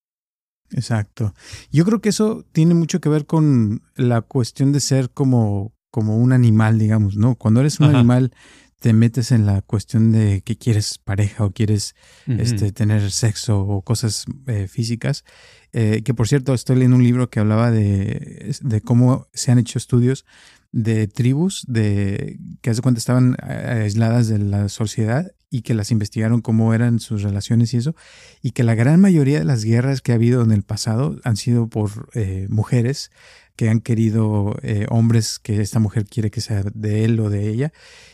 Exacto. 0.71 1.33
Yo 1.71 1.85
creo 1.85 2.01
que 2.01 2.09
eso 2.09 2.45
tiene 2.51 2.73
mucho 2.73 3.01
que 3.01 3.09
ver 3.09 3.25
con 3.25 3.81
la 3.95 4.21
cuestión 4.21 4.71
de 4.71 4.79
ser 4.79 5.09
como, 5.09 5.73
como 5.89 6.17
un 6.17 6.33
animal, 6.33 6.79
digamos, 6.79 7.17
¿no? 7.17 7.35
Cuando 7.35 7.59
eres 7.59 7.79
un 7.79 7.93
animal 7.93 8.31
te 8.81 8.93
metes 8.93 9.31
en 9.31 9.45
la 9.45 9.61
cuestión 9.61 10.11
de 10.11 10.41
que 10.41 10.57
quieres 10.57 10.97
pareja 10.97 11.45
o 11.45 11.51
quieres 11.51 11.93
este, 12.25 12.71
tener 12.71 13.11
sexo 13.11 13.59
o 13.59 13.83
cosas 13.83 14.25
eh, 14.47 14.67
físicas. 14.67 15.23
Eh, 15.71 16.01
que 16.03 16.15
por 16.15 16.27
cierto, 16.27 16.55
estoy 16.55 16.77
leyendo 16.77 16.97
un 16.97 17.03
libro 17.03 17.29
que 17.29 17.39
hablaba 17.39 17.69
de, 17.69 18.55
de, 18.59 18.81
cómo 18.81 19.27
se 19.33 19.51
han 19.51 19.59
hecho 19.59 19.77
estudios 19.77 20.25
de 20.71 21.07
tribus 21.07 21.63
de 21.67 22.39
que 22.61 22.71
hace 22.71 22.81
cuenta 22.81 22.97
estaban 22.97 23.37
eh, 23.47 23.83
aisladas 23.83 24.27
de 24.27 24.39
la 24.39 24.67
sociedad 24.67 25.31
y 25.51 25.61
que 25.61 25.75
las 25.75 25.91
investigaron 25.91 26.41
cómo 26.41 26.73
eran 26.73 26.99
sus 26.99 27.21
relaciones 27.21 27.75
y 27.75 27.77
eso, 27.77 27.93
y 28.41 28.49
que 28.49 28.63
la 28.63 28.73
gran 28.73 28.99
mayoría 28.99 29.37
de 29.37 29.45
las 29.45 29.63
guerras 29.63 30.01
que 30.01 30.11
ha 30.11 30.15
habido 30.15 30.41
en 30.41 30.51
el 30.51 30.63
pasado 30.63 31.19
han 31.23 31.37
sido 31.37 31.67
por 31.67 32.09
mujeres 32.49 33.11
que 33.57 33.69
han 33.69 33.81
querido 33.81 34.55
hombres 34.89 35.39
que 35.39 35.61
esta 35.61 35.79
mujer 35.79 36.05
quiere 36.05 36.31
que 36.31 36.39
sea 36.39 36.63
de 36.73 37.03
él 37.03 37.19
o 37.19 37.29
de 37.29 37.49
ella 37.49 37.73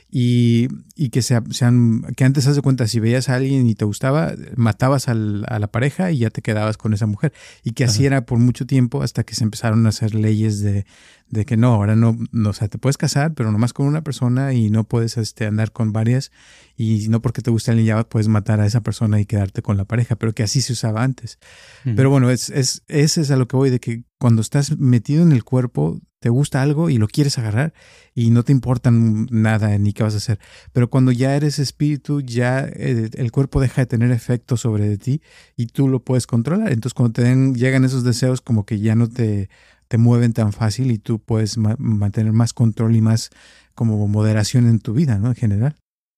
y, 0.09 0.69
y 0.95 1.09
que, 1.09 1.21
sean, 1.21 2.01
que 2.15 2.23
antes, 2.23 2.47
haz 2.47 2.55
de 2.55 2.61
cuenta, 2.61 2.87
si 2.87 2.99
veías 2.99 3.27
a 3.27 3.35
alguien 3.35 3.67
y 3.67 3.75
te 3.75 3.83
gustaba, 3.83 4.33
matabas 4.55 5.09
al, 5.09 5.43
a 5.49 5.59
la 5.59 5.67
pareja 5.67 6.11
y 6.11 6.19
ya 6.19 6.29
te 6.29 6.41
quedabas 6.41 6.77
con 6.77 6.93
esa 6.93 7.07
mujer. 7.07 7.33
Y 7.63 7.71
que 7.71 7.83
así 7.83 8.05
era 8.05 8.25
por 8.25 8.39
mucho 8.39 8.65
tiempo 8.65 9.03
hasta 9.03 9.23
que 9.23 9.35
se 9.35 9.43
empezaron 9.43 9.85
a 9.85 9.89
hacer 9.89 10.15
leyes 10.15 10.61
de, 10.61 10.85
de 11.29 11.45
que 11.45 11.57
no, 11.57 11.73
ahora 11.73 11.95
no, 11.95 12.17
no, 12.31 12.49
o 12.49 12.53
sea, 12.53 12.69
te 12.69 12.77
puedes 12.77 12.97
casar, 12.97 13.33
pero 13.33 13.51
nomás 13.51 13.73
con 13.73 13.85
una 13.85 14.01
persona 14.01 14.53
y 14.53 14.69
no 14.69 14.85
puedes 14.85 15.17
este, 15.17 15.45
andar 15.45 15.73
con 15.73 15.91
varias 15.91 16.31
y 16.77 17.09
no 17.09 17.21
porque 17.21 17.41
te 17.41 17.51
guste 17.51 17.71
alguien 17.71 17.87
ya 17.87 18.03
puedes 18.07 18.29
matar 18.29 18.61
a 18.61 18.65
esa 18.65 18.81
persona 18.81 19.19
y 19.19 19.25
quedarte 19.25 19.61
con 19.61 19.75
la 19.75 19.85
pareja, 19.85 20.15
pero 20.15 20.33
que 20.33 20.43
así 20.43 20.61
se 20.61 20.73
usaba 20.73 21.03
antes. 21.03 21.37
Pero 21.83 22.09
bueno, 22.09 22.29
es, 22.29 22.49
es, 22.49 22.83
ese 22.87 23.21
es 23.21 23.31
a 23.31 23.35
lo 23.35 23.47
que 23.47 23.57
voy, 23.57 23.69
de 23.69 23.79
que 23.79 24.03
cuando 24.19 24.41
estás 24.41 24.77
metido 24.77 25.23
en 25.23 25.31
el 25.31 25.43
cuerpo, 25.43 25.99
te 26.19 26.29
gusta 26.29 26.61
algo 26.61 26.89
y 26.89 26.97
lo 26.97 27.07
quieres 27.07 27.37
agarrar 27.37 27.73
y 28.15 28.31
no 28.31 28.43
te 28.43 28.51
importa 28.51 28.89
nada 28.91 29.77
ni 29.77 29.93
qué 29.93 30.03
vas 30.03 30.15
a 30.15 30.17
hacer. 30.17 30.39
Pero 30.73 30.89
cuando 30.89 31.11
ya 31.11 31.35
eres 31.35 31.59
espíritu, 31.59 32.21
ya 32.21 32.67
eh, 32.67 33.09
el, 33.13 33.31
cuerpo 33.31 33.61
deja 33.61 33.81
de 33.81 33.85
tener 33.85 34.11
efecto 34.11 34.57
sobre 34.57 34.97
ti 34.97 35.21
y 35.55 35.67
tú 35.67 35.87
lo 35.87 35.99
puedes 35.99 36.27
controlar. 36.27 36.71
Entonces 36.71 36.93
cuando 36.93 37.13
te 37.13 37.53
llegan 37.53 37.85
esos 37.85 38.03
deseos 38.03 38.41
como 38.41 38.65
que 38.65 38.79
ya 38.79 38.95
no 38.95 39.07
te, 39.07 39.49
te 39.87 39.97
mueven 39.97 40.33
tan 40.33 40.53
fácil 40.53 40.91
y 40.91 40.97
tú 40.97 41.19
puedes 41.19 41.57
mantener 41.57 42.33
más 42.33 42.53
control 42.53 42.95
y 42.95 43.01
más 43.01 43.29
como 43.75 44.07
moderación 44.07 44.67
en 44.67 44.79
tu 44.79 44.93
vida, 44.93 45.19
¿no? 45.19 45.29
En 45.29 45.35
general. 45.35 45.75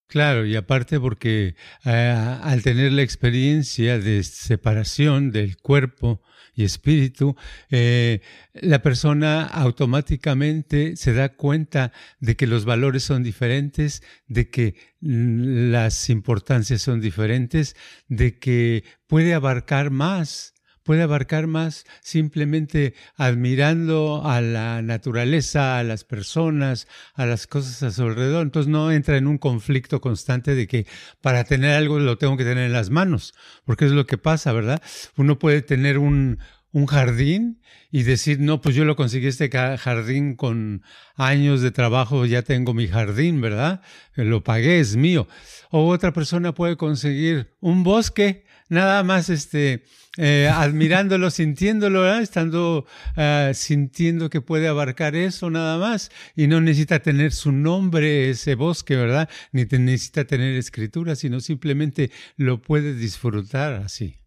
Claro, 0.07 0.43
y 0.43 0.55
aparte 0.55 0.99
porque 0.99 1.55
eh, 1.85 2.39
al 2.41 2.63
tener 2.63 2.91
la 2.93 3.03
experiencia 3.03 3.99
de 3.99 4.23
separación 4.23 5.31
del 5.31 5.57
cuerpo 5.57 6.19
y 6.59 6.65
espíritu, 6.65 7.37
eh, 7.71 8.19
la 8.53 8.81
persona 8.81 9.45
automáticamente 9.45 10.97
se 10.97 11.13
da 11.13 11.29
cuenta 11.29 11.93
de 12.19 12.35
que 12.35 12.47
los 12.47 12.65
valores 12.65 13.03
son 13.03 13.23
diferentes, 13.23 14.03
de 14.27 14.49
que 14.49 14.75
las 14.99 16.09
importancias 16.09 16.81
son 16.81 16.99
diferentes, 16.99 17.77
de 18.09 18.37
que 18.39 18.83
puede 19.07 19.33
abarcar 19.33 19.89
más 19.89 20.53
puede 20.89 21.03
abarcar 21.03 21.45
más 21.45 21.85
simplemente 22.01 22.95
admirando 23.15 24.23
a 24.25 24.41
la 24.41 24.81
naturaleza, 24.81 25.77
a 25.77 25.83
las 25.83 26.03
personas, 26.03 26.87
a 27.13 27.27
las 27.27 27.45
cosas 27.45 27.83
a 27.83 27.91
su 27.91 28.01
alrededor. 28.01 28.41
Entonces 28.41 28.71
no 28.71 28.91
entra 28.91 29.15
en 29.15 29.27
un 29.27 29.37
conflicto 29.37 30.01
constante 30.01 30.55
de 30.55 30.65
que 30.65 30.87
para 31.21 31.43
tener 31.43 31.75
algo 31.75 31.99
lo 31.99 32.17
tengo 32.17 32.37
que 32.37 32.43
tener 32.43 32.65
en 32.65 32.73
las 32.73 32.89
manos, 32.89 33.35
porque 33.65 33.85
es 33.85 33.91
lo 33.91 34.07
que 34.07 34.17
pasa, 34.17 34.51
¿verdad? 34.51 34.81
Uno 35.15 35.37
puede 35.37 35.61
tener 35.61 35.99
un, 35.99 36.39
un 36.71 36.85
jardín 36.85 37.61
y 37.91 38.03
decir, 38.03 38.39
no, 38.39 38.61
pues 38.61 38.75
yo 38.75 38.85
lo 38.85 38.95
conseguí 38.95 39.27
este 39.27 39.49
jardín 39.49 40.35
con 40.35 40.83
años 41.15 41.61
de 41.61 41.71
trabajo, 41.71 42.25
ya 42.25 42.43
tengo 42.43 42.73
mi 42.73 42.87
jardín, 42.87 43.41
¿verdad? 43.41 43.81
Lo 44.15 44.43
pagué, 44.43 44.79
es 44.79 44.95
mío. 44.95 45.27
O 45.71 45.87
otra 45.87 46.13
persona 46.13 46.53
puede 46.53 46.77
conseguir 46.77 47.55
un 47.59 47.83
bosque, 47.83 48.45
nada 48.69 49.03
más 49.03 49.29
este, 49.29 49.83
eh, 50.17 50.47
admirándolo, 50.53 51.29
sintiéndolo, 51.31 52.13
estando 52.19 52.85
uh, 53.17 53.53
sintiendo 53.53 54.29
que 54.29 54.41
puede 54.41 54.67
abarcar 54.67 55.15
eso 55.15 55.49
nada 55.49 55.77
más 55.79 56.11
y 56.35 56.47
no 56.47 56.61
necesita 56.61 56.99
tener 56.99 57.31
su 57.31 57.51
nombre 57.51 58.29
ese 58.29 58.53
bosque, 58.53 58.95
¿verdad? 58.95 59.27
Ni 59.51 59.63
necesita 59.65 60.25
tener 60.25 60.55
escritura, 60.55 61.15
sino 61.15 61.39
simplemente 61.39 62.11
lo 62.37 62.61
puede 62.61 62.93
disfrutar 62.93 63.73
así. 63.73 64.19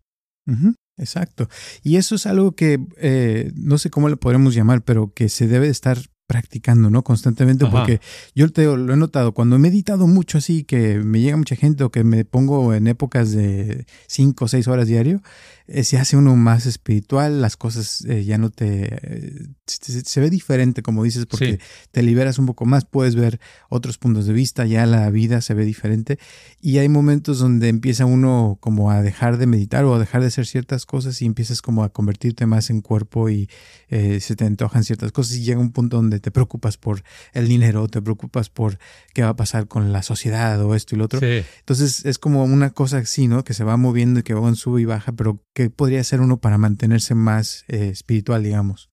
Exacto. 1.03 1.49
Y 1.83 1.97
eso 1.97 2.15
es 2.15 2.27
algo 2.27 2.53
que 2.53 2.79
eh, 2.99 3.53
no 3.55 3.77
sé 3.79 3.91
cómo 3.91 4.09
lo 4.09 4.17
podremos 4.17 4.55
llamar, 4.55 4.83
pero 4.83 5.13
que 5.13 5.29
se 5.29 5.49
debe 5.49 5.69
estar 5.69 5.99
practicando, 6.27 6.89
¿no? 6.89 7.05
Constantemente, 7.05 7.67
porque 7.67 8.01
yo 8.35 8.51
te, 8.51 8.65
lo 8.65 8.95
he 8.95 8.97
notado, 8.97 9.35
cuando 9.35 9.57
he 9.57 9.59
meditado 9.59 10.07
mucho 10.07 10.39
así, 10.39 10.65
que 10.65 10.99
me 10.99 11.21
llega 11.21 11.37
mucha 11.37 11.57
gente 11.57 11.85
o 11.85 11.91
que 11.91 12.05
me 12.05 12.25
pongo 12.25 12.73
en 12.73 12.87
épocas 12.87 13.33
de 13.33 13.85
cinco 14.07 14.47
o 14.47 14.49
seis 14.49 14.67
horas 14.67 14.89
diario, 14.89 15.21
eh, 15.67 15.85
se 15.85 15.99
hace 15.99 16.17
uno 16.17 16.37
más 16.37 16.67
espiritual, 16.67 17.41
las 17.41 17.57
cosas 17.57 18.05
eh, 18.07 18.25
ya 18.25 18.39
no 18.39 18.51
te... 18.51 18.89
Eh, 19.03 19.47
se, 19.67 20.21
ve 20.21 20.29
diferente, 20.29 20.83
como 20.83 21.05
dices, 21.05 21.27
porque 21.27 21.59
te 21.91 22.03
liberas 22.03 22.39
un 22.39 22.47
poco 22.47 22.67
más, 22.67 22.85
puedes 22.85 23.15
ver 23.15 23.41
otros 23.71 23.97
puntos 23.97 24.27
de 24.27 24.33
vista, 24.33 24.67
ya 24.67 24.85
la 24.87 25.09
vida 25.11 25.41
se 25.41 25.55
ve 25.55 25.65
diferente 25.65 26.19
y 26.61 26.79
hay 26.79 26.89
momentos 26.89 27.39
donde 27.39 27.69
empieza 27.69 28.05
uno 28.05 28.59
como 28.61 28.91
a 28.91 29.03
dejar 29.03 29.39
de 29.39 29.47
meditar 29.47 29.85
o 29.85 29.95
a 29.95 29.99
dejar 29.99 30.21
de 30.21 30.27
hacer 30.27 30.47
ciertas 30.47 30.85
cosas 30.85 31.23
y 31.23 31.27
empiezas 31.27 31.63
como 31.63 31.85
a 31.85 31.89
convertirte 31.89 32.45
más 32.45 32.69
en 32.69 32.83
cuerpo 32.83 33.31
y 33.31 33.49
se 33.89 34.37
te 34.37 34.47
antojan 34.47 34.85
ciertas 34.85 35.13
cosas 35.13 35.37
y 35.37 35.45
llega 35.45 35.61
un 35.61 35.71
punto 35.71 35.97
donde 35.97 36.19
te 36.19 36.31
preocupas 36.31 36.79
por 36.79 37.03
el 37.33 37.47
dinero, 37.47 37.89
te 37.89 38.01
preocupas 38.01 38.49
por 38.49 38.79
qué 39.13 39.23
va 39.23 39.31
a 39.31 39.37
pasar 39.37 39.69
con 39.69 39.93
la 39.93 40.03
sociedad 40.03 40.61
o 40.63 40.75
esto 40.75 40.95
y 40.95 40.99
lo 40.99 41.05
otro. 41.05 41.21
Entonces 41.23 42.05
es 42.05 42.19
como 42.19 42.45
una 42.45 42.71
cosa 42.71 42.99
así, 42.99 43.29
¿no? 43.29 43.45
Que 43.45 43.55
se 43.55 43.65
va 43.65 43.77
moviendo 43.77 44.21
y 44.21 44.23
que 44.23 44.35
va 44.35 44.49
en 44.49 44.57
sube 44.57 44.81
y 44.81 44.85
baja, 44.85 45.13
pero 45.13 45.43
¿Qué 45.55 45.69
podría 45.71 46.01
hacer 46.01 46.21
uno 46.21 46.41
para 46.41 46.59
mantenerse 46.59 47.15
más 47.15 47.65
eh, 47.69 47.89
espiritual, 47.89 48.43
digamos? 48.43 48.91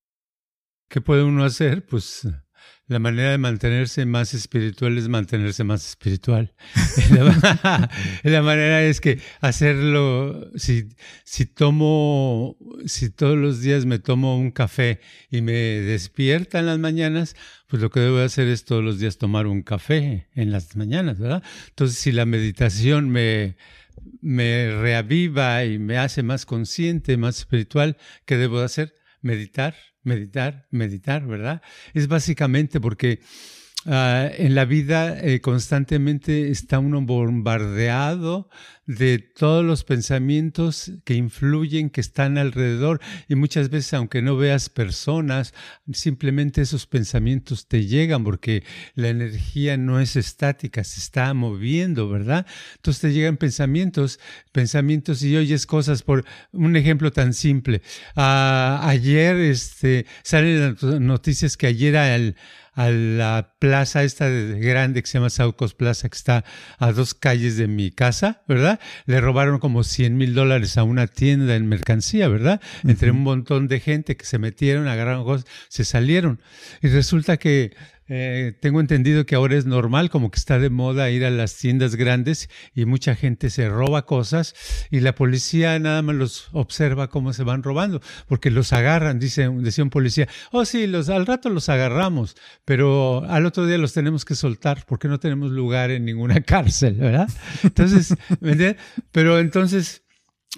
¿Qué 0.89 1.01
puede 1.01 1.23
uno 1.23 1.43
hacer? 1.45 1.85
Pues 1.85 2.27
la 2.89 2.97
manera 2.97 3.29
de 3.29 3.37
mantenerse 3.37 4.05
más 4.07 4.33
espiritual 4.33 4.97
es 4.97 5.07
mantenerse 5.07 5.63
más 5.63 5.87
espiritual. 5.87 6.55
la, 8.23 8.41
manera 8.41 8.83
es 8.83 8.99
que 8.99 9.19
hacerlo, 9.41 10.49
si, 10.55 10.89
si 11.23 11.45
tomo, 11.45 12.57
si 12.87 13.11
todos 13.11 13.37
los 13.37 13.61
días 13.61 13.85
me 13.85 13.99
tomo 13.99 14.37
un 14.37 14.49
café 14.49 15.01
y 15.29 15.41
me 15.41 15.53
despierta 15.53 16.57
en 16.59 16.65
las 16.65 16.79
mañanas, 16.79 17.35
pues 17.67 17.79
lo 17.79 17.91
que 17.91 17.99
debo 17.99 18.17
hacer 18.17 18.47
es 18.47 18.65
todos 18.65 18.83
los 18.83 18.97
días 18.97 19.19
tomar 19.19 19.45
un 19.45 19.61
café 19.61 20.27
en 20.33 20.51
las 20.51 20.75
mañanas, 20.75 21.19
¿verdad? 21.19 21.43
Entonces, 21.67 21.99
si 21.99 22.11
la 22.11 22.25
meditación 22.25 23.09
me, 23.09 23.55
me 24.21 24.71
reaviva 24.81 25.63
y 25.65 25.79
me 25.79 25.97
hace 25.97 26.23
más 26.23 26.45
consciente, 26.45 27.17
más 27.17 27.39
espiritual, 27.39 27.97
¿qué 28.25 28.38
debo 28.38 28.59
hacer? 28.59 28.93
Meditar, 29.21 29.75
meditar, 30.03 30.67
meditar, 30.71 31.25
¿verdad? 31.27 31.62
Es 31.93 32.07
básicamente 32.07 32.79
porque 32.79 33.19
Ah, 33.85 34.29
en 34.38 34.55
la 34.55 34.65
vida 34.65 35.17
eh, 35.21 35.39
constantemente 35.39 36.51
está 36.51 36.79
uno 36.79 37.01
bombardeado 37.01 38.49
de 38.89 39.19
todos 39.19 39.63
los 39.63 39.84
pensamientos 39.84 40.91
que 41.04 41.13
influyen, 41.13 41.91
que 41.91 42.02
están 42.02 42.39
alrededor 42.39 42.99
y 43.28 43.36
muchas 43.36 43.69
veces 43.69 43.93
aunque 43.93 44.23
no 44.23 44.36
veas 44.36 44.69
personas, 44.69 45.54
simplemente 45.93 46.63
esos 46.63 46.88
pensamientos 46.88 47.67
te 47.67 47.86
llegan 47.86 48.23
porque 48.23 48.63
la 48.95 49.10
energía 49.10 49.78
no 49.78 49.99
es 49.99 50.15
estática, 50.15 50.84
se 50.84 51.02
está 51.02 51.32
moviendo, 51.36 52.10
¿verdad? 52.10 52.47
Entonces 52.78 53.02
te 53.02 53.13
llegan 53.13 53.38
pensamientos, 53.38 54.19
pensamientos 54.52 55.21
y 55.21 55.38
oyes 55.38 55.67
cosas 55.67 56.02
por 56.02 56.25
un 56.52 56.75
ejemplo 56.75 57.12
tan 57.12 57.36
simple. 57.36 57.84
Ayer 58.15 59.36
este, 59.36 60.08
salen 60.23 60.75
noticias 60.82 61.58
que 61.58 61.67
ayer 61.67 61.95
al 61.95 62.36
a 62.80 62.91
la 62.91 63.56
plaza 63.60 64.04
esta 64.04 64.30
grande 64.30 65.02
que 65.02 65.08
se 65.10 65.17
llama 65.17 65.30
Saucos 65.30 65.73
Plaza, 65.73 66.08
que 66.08 66.15
está 66.15 66.45
a 66.78 66.93
dos 66.93 67.13
calles 67.13 67.58
de 67.58 67.67
mi 67.67 67.91
casa, 67.91 68.41
¿verdad? 68.47 68.78
Le 69.05 69.21
robaron 69.21 69.59
como 69.59 69.83
100 69.83 70.17
mil 70.17 70.33
dólares 70.33 70.77
a 70.77 70.83
una 70.83 71.07
tienda 71.07 71.55
en 71.55 71.67
mercancía, 71.67 72.27
¿verdad? 72.27 72.61
Entre 72.83 73.11
un 73.11 73.21
montón 73.23 73.67
de 73.67 73.79
gente 73.79 74.17
que 74.17 74.25
se 74.25 74.39
metieron, 74.39 74.87
agarraron 74.87 75.23
cosas, 75.23 75.45
se 75.67 75.85
salieron. 75.85 76.41
Y 76.81 76.87
resulta 76.87 77.37
que 77.37 77.75
eh, 78.09 78.53
tengo 78.59 78.79
entendido 78.79 79.25
que 79.27 79.35
ahora 79.35 79.55
es 79.55 79.65
normal, 79.65 80.09
como 80.09 80.31
que 80.31 80.39
está 80.39 80.57
de 80.57 80.71
moda 80.71 81.11
ir 81.11 81.23
a 81.23 81.29
las 81.29 81.55
tiendas 81.55 81.95
grandes 81.95 82.49
y 82.73 82.85
mucha 82.85 83.15
gente 83.15 83.51
se 83.51 83.69
roba 83.69 84.07
cosas 84.07 84.55
y 84.89 84.99
la 84.99 85.13
policía 85.13 85.77
nada 85.77 86.01
más 86.01 86.15
los 86.15 86.49
observa 86.51 87.09
cómo 87.09 87.33
se 87.33 87.43
van 87.43 87.61
robando, 87.61 88.01
porque 88.27 88.49
los 88.49 88.73
agarran, 88.73 89.19
dice, 89.19 89.47
decía 89.59 89.83
un 89.83 89.91
policía, 89.91 90.27
oh 90.51 90.65
sí, 90.65 90.87
los, 90.87 91.09
al 91.09 91.27
rato 91.27 91.49
los 91.49 91.69
agarramos, 91.69 92.35
pero 92.65 93.23
al 93.29 93.45
otro 93.45 93.67
día 93.67 93.77
los 93.77 93.93
tenemos 93.93 94.25
que 94.25 94.33
soltar 94.33 94.83
porque 94.87 95.07
no 95.07 95.19
tenemos 95.19 95.51
lugar 95.51 95.91
en 95.91 96.05
ninguna 96.05 96.41
cárcel, 96.49 96.95
¿verdad? 96.95 97.29
Entonces, 97.63 98.15
pero 99.11 99.39
entonces 99.39 100.01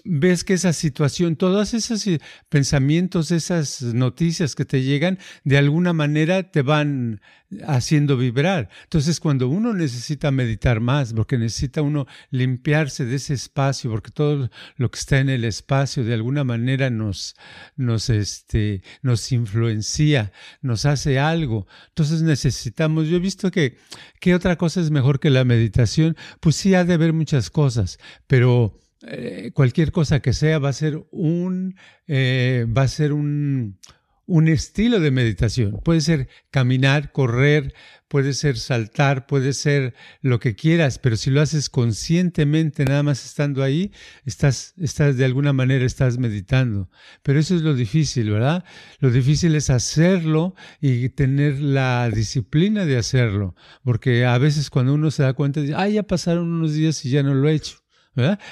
ves 0.06 0.44
que 0.44 0.54
esa 0.54 0.74
situación, 0.74 1.36
todos 1.36 1.74
esos 1.74 2.06
pensamientos, 2.50 3.32
esas 3.32 3.82
noticias 3.82 4.56
que 4.56 4.66
te 4.66 4.84
llegan, 4.84 5.20
de 5.44 5.58
alguna 5.58 5.92
manera 5.92 6.50
te 6.52 6.62
van 6.62 7.22
haciendo 7.68 8.16
vibrar. 8.16 8.70
Entonces, 8.84 9.20
cuando 9.20 9.50
uno 9.50 9.74
necesita 9.74 10.32
meditar 10.32 10.80
más, 10.80 11.14
porque 11.14 11.38
necesita 11.38 11.82
uno 11.82 12.08
limpiarse 12.30 13.04
de 13.04 13.16
ese 13.16 13.34
espacio, 13.34 13.92
porque 13.92 14.12
todo 14.12 14.50
lo 14.78 14.92
que 14.92 15.00
está 15.00 15.20
en 15.20 15.30
el 15.30 15.44
espacio 15.44 16.06
de 16.06 16.14
alguna 16.14 16.46
manera 16.46 16.90
nos, 16.90 17.36
nos, 17.76 18.10
este, 18.10 18.84
nos 19.02 19.30
influencia, 19.34 20.32
nos 20.62 20.86
hace 20.86 21.20
algo. 21.20 21.68
Entonces 21.90 22.22
necesitamos, 22.22 23.08
yo 23.08 23.18
he 23.18 23.20
visto 23.20 23.52
que, 23.52 23.78
¿qué 24.22 24.34
otra 24.36 24.56
cosa 24.56 24.80
es 24.80 24.90
mejor 24.90 25.20
que 25.20 25.30
la 25.30 25.44
meditación? 25.44 26.16
Pues 26.40 26.56
sí, 26.56 26.76
ha 26.76 26.86
de 26.86 26.94
haber 26.94 27.12
muchas 27.12 27.50
cosas, 27.50 28.00
pero 28.28 28.80
eh, 29.08 29.52
cualquier 29.54 29.92
cosa 29.92 30.22
que 30.22 30.34
sea 30.34 30.60
va 30.60 30.70
a 30.70 30.74
ser 30.74 31.04
un, 31.12 31.76
eh, 32.08 32.66
va 32.76 32.84
a 32.84 32.88
ser 32.88 33.14
un, 33.14 33.80
un 34.26 34.48
estilo 34.48 35.00
de 35.00 35.12
meditación. 35.12 35.82
Puede 35.84 36.02
ser 36.02 36.30
caminar, 36.52 37.12
correr, 37.12 37.74
puede 38.08 38.34
ser 38.34 38.58
saltar, 38.58 39.26
puede 39.26 39.54
ser 39.54 39.94
lo 40.22 40.40
que 40.40 40.56
quieras, 40.56 41.00
pero 41.00 41.16
si 41.16 41.32
lo 41.32 41.42
haces 41.42 41.70
conscientemente, 41.70 42.86
nada 42.86 43.04
más 43.04 43.26
estando 43.26 43.64
ahí, 43.64 43.92
estás, 44.26 44.74
estás 44.78 45.18
de 45.18 45.26
alguna 45.26 45.54
manera 45.54 45.86
estás 45.86 46.18
meditando. 46.18 46.90
Pero 47.24 47.40
eso 47.40 47.56
es 47.56 47.62
lo 47.62 47.74
difícil, 47.74 48.30
¿verdad? 48.30 48.64
Lo 49.00 49.12
difícil 49.12 49.56
es 49.56 49.70
hacerlo 49.70 50.56
y 50.80 51.10
tener 51.10 51.60
la 51.60 52.10
disciplina 52.10 52.86
de 52.86 52.98
hacerlo, 52.98 53.56
porque 53.84 54.26
a 54.26 54.38
veces 54.38 54.70
cuando 54.70 54.94
uno 54.94 55.10
se 55.10 55.24
da 55.24 55.34
cuenta, 55.34 55.62
ah, 55.76 55.88
ya 55.88 56.04
pasaron 56.04 56.52
unos 56.52 56.74
días 56.74 57.04
y 57.06 57.10
ya 57.10 57.24
no 57.24 57.34
lo 57.34 57.50
he 57.50 57.56
hecho. 57.56 57.82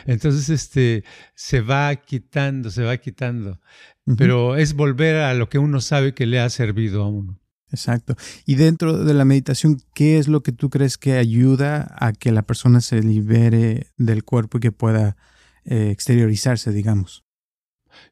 Entonces, 0.06 0.50
este, 0.50 1.04
se 1.36 1.62
va 1.62 1.96
quitando, 1.96 2.72
se 2.72 2.84
va 2.84 2.98
quitando. 2.98 3.60
Pero 4.18 4.56
es 4.56 4.74
volver 4.74 5.18
a 5.18 5.34
lo 5.34 5.50
que 5.50 5.60
uno 5.60 5.82
sabe 5.82 6.14
que 6.14 6.26
le 6.26 6.40
ha 6.40 6.50
servido 6.50 7.04
a 7.04 7.10
uno. 7.10 7.40
Exacto. 7.72 8.16
Y 8.46 8.56
dentro 8.56 9.04
de 9.04 9.14
la 9.14 9.26
meditación, 9.26 9.80
¿qué 9.94 10.18
es 10.18 10.28
lo 10.28 10.42
que 10.42 10.52
tú 10.52 10.70
crees 10.70 10.98
que 10.98 11.14
ayuda 11.14 11.96
a 12.00 12.14
que 12.14 12.32
la 12.32 12.42
persona 12.42 12.82
se 12.82 13.04
libere 13.04 13.88
del 13.98 14.24
cuerpo 14.24 14.58
y 14.58 14.62
que 14.62 14.72
pueda 14.72 15.18
eh, 15.66 15.90
exteriorizarse, 15.92 16.72
digamos? 16.72 17.24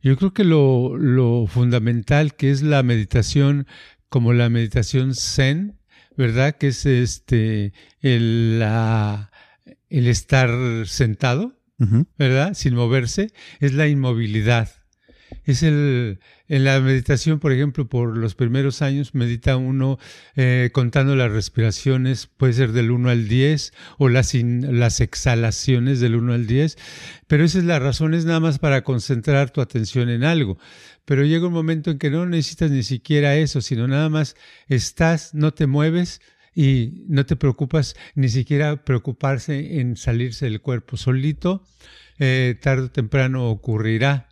Yo 0.01 0.15
creo 0.17 0.33
que 0.33 0.43
lo, 0.43 0.95
lo 0.97 1.47
fundamental 1.47 2.35
que 2.35 2.51
es 2.51 2.61
la 2.61 2.83
meditación 2.83 3.67
como 4.09 4.33
la 4.33 4.49
meditación 4.49 5.15
zen, 5.15 5.79
¿verdad? 6.15 6.55
Que 6.57 6.67
es 6.67 6.85
este 6.85 7.73
el, 8.01 8.59
la, 8.59 9.31
el 9.89 10.07
estar 10.07 10.51
sentado, 10.87 11.53
¿verdad? 12.17 12.53
Sin 12.53 12.75
moverse, 12.75 13.31
es 13.59 13.73
la 13.73 13.87
inmovilidad. 13.87 14.69
Es 15.43 15.63
el, 15.63 16.19
en 16.47 16.63
la 16.63 16.79
meditación, 16.79 17.39
por 17.39 17.51
ejemplo, 17.51 17.87
por 17.87 18.17
los 18.17 18.35
primeros 18.35 18.81
años 18.81 19.13
medita 19.13 19.57
uno 19.57 19.97
eh, 20.35 20.69
contando 20.73 21.15
las 21.15 21.31
respiraciones, 21.31 22.27
puede 22.27 22.53
ser 22.53 22.71
del 22.71 22.91
1 22.91 23.09
al 23.09 23.27
10, 23.27 23.73
o 23.97 24.09
las, 24.09 24.33
las 24.33 25.01
exhalaciones 25.01 25.99
del 25.99 26.15
1 26.15 26.33
al 26.33 26.47
10, 26.47 26.77
pero 27.27 27.43
esa 27.43 27.59
es 27.59 27.65
la 27.65 27.79
razón, 27.79 28.13
es 28.13 28.25
nada 28.25 28.39
más 28.39 28.59
para 28.59 28.83
concentrar 28.83 29.49
tu 29.49 29.61
atención 29.61 30.09
en 30.09 30.23
algo. 30.23 30.57
Pero 31.05 31.23
llega 31.23 31.47
un 31.47 31.53
momento 31.53 31.91
en 31.91 31.99
que 31.99 32.09
no 32.09 32.25
necesitas 32.25 32.71
ni 32.71 32.83
siquiera 32.83 33.35
eso, 33.35 33.61
sino 33.61 33.87
nada 33.87 34.09
más 34.09 34.35
estás, 34.67 35.33
no 35.33 35.53
te 35.53 35.67
mueves, 35.67 36.21
y 36.57 37.05
no 37.07 37.23
te 37.27 37.35
preocupas 37.35 37.95
ni 38.15 38.29
siquiera 38.29 38.83
preocuparse 38.83 39.79
en 39.79 39.95
salirse 39.95 40.45
del 40.45 40.59
cuerpo. 40.59 40.97
Solito, 40.97 41.63
eh, 42.17 42.57
tarde 42.59 42.85
o 42.85 42.89
temprano 42.89 43.51
ocurrirá. 43.51 44.27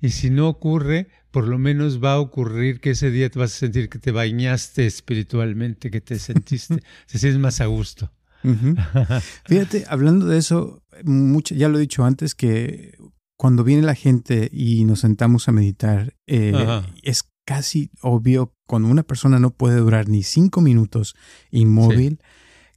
Y 0.00 0.10
si 0.10 0.28
no 0.28 0.48
ocurre, 0.48 1.06
por 1.30 1.46
lo 1.46 1.56
menos 1.56 2.02
va 2.02 2.14
a 2.14 2.18
ocurrir 2.18 2.80
que 2.80 2.90
ese 2.90 3.12
día 3.12 3.30
te 3.30 3.38
vas 3.38 3.54
a 3.54 3.58
sentir 3.58 3.88
que 3.88 4.00
te 4.00 4.10
bañaste 4.10 4.86
espiritualmente, 4.86 5.92
que 5.92 6.00
te 6.00 6.18
sentiste, 6.18 6.82
te 7.06 7.18
sientes 7.18 7.38
más 7.38 7.60
a 7.60 7.66
gusto. 7.66 8.10
Fíjate, 9.46 9.84
hablando 9.86 10.26
de 10.26 10.38
eso, 10.38 10.82
mucho, 11.04 11.54
ya 11.54 11.68
lo 11.68 11.78
he 11.78 11.82
dicho 11.82 12.04
antes, 12.04 12.34
que 12.34 12.98
cuando 13.36 13.62
viene 13.62 13.82
la 13.82 13.94
gente 13.94 14.50
y 14.52 14.84
nos 14.84 15.00
sentamos 15.00 15.46
a 15.46 15.52
meditar, 15.52 16.16
eh, 16.26 16.82
es 17.04 17.22
casi 17.48 17.90
obvio 18.02 18.52
cuando 18.66 18.88
una 18.88 19.04
persona 19.04 19.38
no 19.38 19.48
puede 19.48 19.78
durar 19.78 20.06
ni 20.06 20.22
cinco 20.22 20.60
minutos 20.60 21.16
inmóvil, 21.50 22.20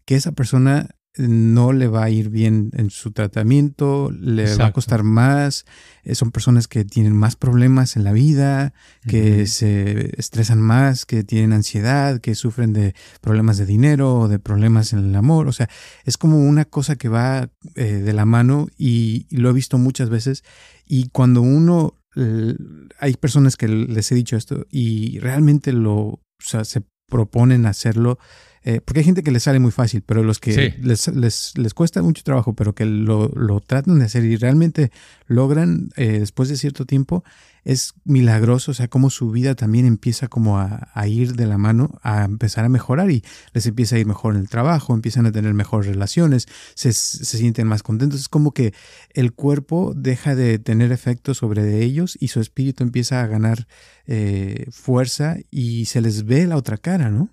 que 0.05 0.15
esa 0.15 0.31
persona 0.31 0.91
no 1.17 1.73
le 1.73 1.89
va 1.89 2.05
a 2.05 2.09
ir 2.09 2.29
bien 2.29 2.71
en 2.75 2.89
su 2.89 3.11
tratamiento, 3.11 4.11
le 4.11 4.55
va 4.55 4.67
a 4.67 4.71
costar 4.71 5.03
más, 5.03 5.65
eh, 6.03 6.15
son 6.15 6.31
personas 6.31 6.69
que 6.69 6.85
tienen 6.85 7.13
más 7.13 7.35
problemas 7.35 7.97
en 7.97 8.05
la 8.05 8.13
vida, 8.13 8.73
que 9.05 9.45
se 9.45 10.17
estresan 10.17 10.61
más, 10.61 11.05
que 11.05 11.25
tienen 11.25 11.51
ansiedad, 11.51 12.21
que 12.21 12.33
sufren 12.33 12.71
de 12.71 12.95
problemas 13.19 13.57
de 13.57 13.65
dinero 13.65 14.19
o 14.19 14.27
de 14.29 14.39
problemas 14.39 14.93
en 14.93 14.99
el 14.99 15.15
amor, 15.17 15.49
o 15.49 15.51
sea, 15.51 15.67
es 16.05 16.17
como 16.17 16.37
una 16.37 16.63
cosa 16.63 16.95
que 16.95 17.09
va 17.09 17.49
eh, 17.75 17.83
de 17.83 18.13
la 18.13 18.23
mano 18.23 18.69
y, 18.77 19.27
lo 19.31 19.49
he 19.49 19.53
visto 19.53 19.77
muchas 19.77 20.09
veces. 20.09 20.45
Y 20.85 21.09
cuando 21.09 21.41
uno 21.41 22.00
hay 22.15 23.13
personas 23.13 23.57
que 23.57 23.67
les 23.67 24.11
he 24.11 24.15
dicho 24.15 24.35
esto 24.35 24.65
y 24.69 25.19
realmente 25.19 25.71
lo, 25.71 26.21
se 26.39 26.83
proponen 27.07 27.65
hacerlo, 27.65 28.17
eh, 28.63 28.79
porque 28.83 28.99
hay 28.99 29.05
gente 29.05 29.23
que 29.23 29.31
les 29.31 29.43
sale 29.43 29.59
muy 29.59 29.71
fácil, 29.71 30.03
pero 30.05 30.23
los 30.23 30.39
que 30.39 30.75
les, 30.81 31.07
les, 31.07 31.57
les, 31.57 31.73
cuesta 31.73 32.01
mucho 32.01 32.23
trabajo, 32.23 32.53
pero 32.53 32.73
que 32.73 32.85
lo, 32.85 33.27
lo, 33.29 33.59
tratan 33.59 33.99
de 33.99 34.05
hacer 34.05 34.23
y 34.23 34.35
realmente 34.37 34.91
logran 35.27 35.89
eh, 35.95 36.19
después 36.19 36.47
de 36.49 36.57
cierto 36.57 36.85
tiempo, 36.85 37.23
es 37.63 37.93
milagroso, 38.03 38.71
o 38.71 38.73
sea, 38.73 38.87
cómo 38.87 39.09
su 39.09 39.31
vida 39.31 39.55
también 39.55 39.85
empieza 39.85 40.27
como 40.27 40.59
a, 40.59 40.89
ir 41.07 41.35
de 41.35 41.45
la 41.45 41.57
mano, 41.57 41.99
a 42.01 42.23
empezar 42.23 42.65
a 42.65 42.69
mejorar 42.69 43.11
y 43.11 43.23
les 43.53 43.65
empieza 43.65 43.95
a 43.95 43.99
ir 43.99 44.05
mejor 44.05 44.35
en 44.35 44.41
el 44.41 44.49
trabajo, 44.49 44.93
empiezan 44.93 45.25
a 45.25 45.31
tener 45.31 45.53
mejores 45.53 45.87
relaciones, 45.87 46.47
se, 46.75 46.93
se 46.93 47.37
sienten 47.37 47.67
más 47.67 47.83
contentos, 47.83 48.19
es 48.19 48.29
como 48.29 48.53
que 48.53 48.73
el 49.09 49.33
cuerpo 49.33 49.93
deja 49.95 50.35
de 50.35 50.59
tener 50.59 50.91
efecto 50.91 51.33
sobre 51.33 51.83
ellos 51.83 52.17
y 52.19 52.29
su 52.29 52.39
espíritu 52.39 52.83
empieza 52.83 53.21
a 53.21 53.27
ganar 53.27 53.67
eh, 54.07 54.65
fuerza 54.71 55.37
y 55.49 55.85
se 55.85 56.01
les 56.01 56.25
ve 56.25 56.47
la 56.47 56.57
otra 56.57 56.77
cara, 56.77 57.09
¿no? 57.09 57.29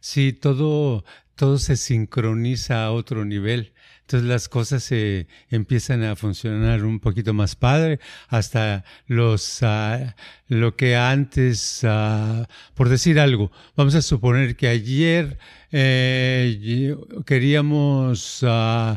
Sí, 0.00 0.32
todo, 0.32 1.04
todo 1.34 1.58
se 1.58 1.76
sincroniza 1.76 2.84
a 2.84 2.92
otro 2.92 3.24
nivel. 3.24 3.72
Entonces 4.10 4.28
las 4.28 4.48
cosas 4.48 4.82
se 4.82 5.28
empiezan 5.50 6.02
a 6.02 6.16
funcionar 6.16 6.84
un 6.84 6.98
poquito 6.98 7.32
más 7.32 7.54
padre, 7.54 8.00
hasta 8.28 8.84
los 9.06 9.62
uh, 9.62 10.12
lo 10.48 10.74
que 10.74 10.96
antes, 10.96 11.84
uh, 11.84 12.44
por 12.74 12.88
decir 12.88 13.20
algo, 13.20 13.52
vamos 13.76 13.94
a 13.94 14.02
suponer 14.02 14.56
que 14.56 14.66
ayer 14.66 15.38
eh, 15.70 16.96
queríamos 17.24 18.42
uh, 18.42 18.96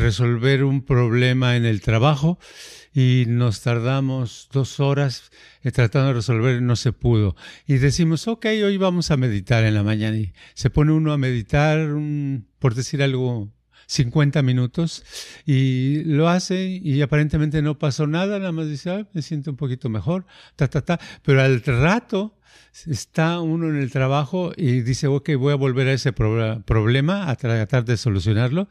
resolver 0.00 0.64
un 0.64 0.84
problema 0.84 1.56
en 1.56 1.64
el 1.64 1.80
trabajo 1.80 2.38
y 2.92 3.24
nos 3.28 3.60
tardamos 3.60 4.48
dos 4.52 4.80
horas 4.80 5.30
eh, 5.62 5.70
tratando 5.70 6.08
de 6.08 6.14
resolver 6.14 6.60
no 6.62 6.76
se 6.76 6.92
pudo. 6.92 7.36
Y 7.66 7.78
decimos, 7.78 8.26
ok, 8.26 8.46
hoy 8.64 8.76
vamos 8.76 9.10
a 9.10 9.16
meditar 9.16 9.64
en 9.64 9.74
la 9.74 9.82
mañana. 9.82 10.16
Y 10.16 10.32
se 10.54 10.70
pone 10.70 10.92
uno 10.92 11.12
a 11.12 11.18
meditar, 11.18 11.88
por 12.58 12.74
decir 12.74 13.02
algo, 13.02 13.52
50 13.86 14.42
minutos 14.42 15.02
y 15.44 16.04
lo 16.04 16.28
hace 16.28 16.64
y 16.64 17.02
aparentemente 17.02 17.60
no 17.60 17.76
pasó 17.76 18.06
nada, 18.06 18.38
nada 18.38 18.52
más 18.52 18.68
dice, 18.68 19.06
me 19.12 19.20
siento 19.20 19.50
un 19.50 19.56
poquito 19.56 19.88
mejor, 19.88 20.26
ta, 20.54 20.68
ta, 20.68 20.82
ta. 20.82 21.00
Pero 21.22 21.42
al 21.42 21.60
rato 21.62 22.38
está 22.86 23.40
uno 23.40 23.68
en 23.68 23.76
el 23.76 23.90
trabajo 23.90 24.52
y 24.56 24.82
dice, 24.82 25.08
ok, 25.08 25.30
voy 25.36 25.52
a 25.52 25.56
volver 25.56 25.88
a 25.88 25.92
ese 25.92 26.12
problema, 26.12 27.28
a 27.28 27.34
tratar 27.34 27.84
de 27.84 27.96
solucionarlo. 27.96 28.68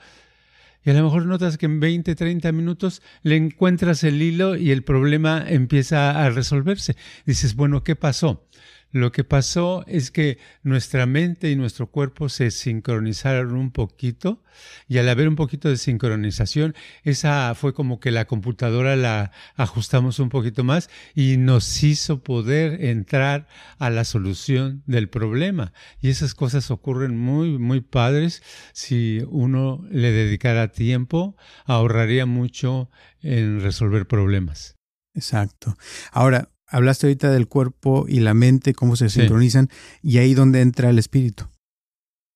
Y 0.84 0.90
a 0.92 0.94
lo 0.94 1.04
mejor 1.04 1.26
notas 1.26 1.58
que 1.58 1.66
en 1.66 1.80
20, 1.80 2.16
30 2.16 2.52
minutos 2.52 3.02
le 3.22 3.36
encuentras 3.36 4.04
el 4.04 4.22
hilo 4.22 4.56
y 4.56 4.72
el 4.72 4.84
problema 4.84 5.44
empieza 5.46 6.24
a 6.24 6.30
resolverse. 6.30 6.96
Dices, 7.26 7.56
bueno, 7.56 7.84
¿qué 7.84 7.96
pasó? 7.96 8.48
Lo 8.92 9.12
que 9.12 9.24
pasó 9.24 9.84
es 9.88 10.10
que 10.10 10.40
nuestra 10.64 11.06
mente 11.06 11.52
y 11.52 11.56
nuestro 11.56 11.88
cuerpo 11.88 12.28
se 12.30 12.50
sincronizaron 12.50 13.56
un 13.56 13.72
poquito 13.72 14.42
y 14.88 14.98
al 14.98 15.08
haber 15.10 15.28
un 15.28 15.36
poquito 15.36 15.70
de 15.70 15.78
sincronización, 15.78 16.76
esa 17.04 17.54
fue 17.56 17.74
como 17.74 18.00
que 18.00 18.12
la 18.12 18.26
computadora 18.26 18.96
la 18.96 19.32
ajustamos 19.56 20.20
un 20.20 20.30
poquito 20.30 20.64
más 20.64 20.90
y 21.14 21.38
nos 21.38 21.84
hizo 21.84 22.24
poder 22.24 22.84
entrar 22.84 23.48
a 23.78 23.90
la 23.90 24.04
solución 24.04 24.84
del 24.86 25.10
problema. 25.10 25.74
Y 26.02 26.10
esas 26.10 26.34
cosas 26.34 26.72
ocurren 26.72 27.18
muy, 27.18 27.58
muy 27.58 27.82
padres. 27.82 28.42
Si 28.74 29.24
uno 29.30 29.86
le 29.92 30.12
dedicara 30.12 30.72
tiempo, 30.72 31.36
ahorraría 31.66 32.26
mucho 32.26 32.90
en 33.22 33.62
resolver 33.62 34.08
problemas. 34.08 34.76
Exacto. 35.14 35.76
Ahora, 36.12 36.50
hablaste 36.70 37.08
ahorita 37.08 37.32
del 37.32 37.48
cuerpo 37.48 38.06
y 38.08 38.20
la 38.20 38.34
mente, 38.34 38.74
cómo 38.74 38.96
se 38.96 39.10
sincronizan, 39.10 39.70
y 40.02 40.18
ahí 40.18 40.34
donde 40.34 40.62
entra 40.62 40.90
el 40.90 41.00
espíritu. 41.00 41.48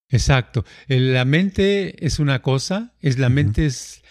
Exacto. 0.09 0.63
La 0.87 1.25
mente 1.25 2.05
es 2.05 2.19
una 2.19 2.41
cosa, 2.41 2.93
es 2.99 3.17
la 3.17 3.29
mente 3.29 3.65
es 3.65 4.03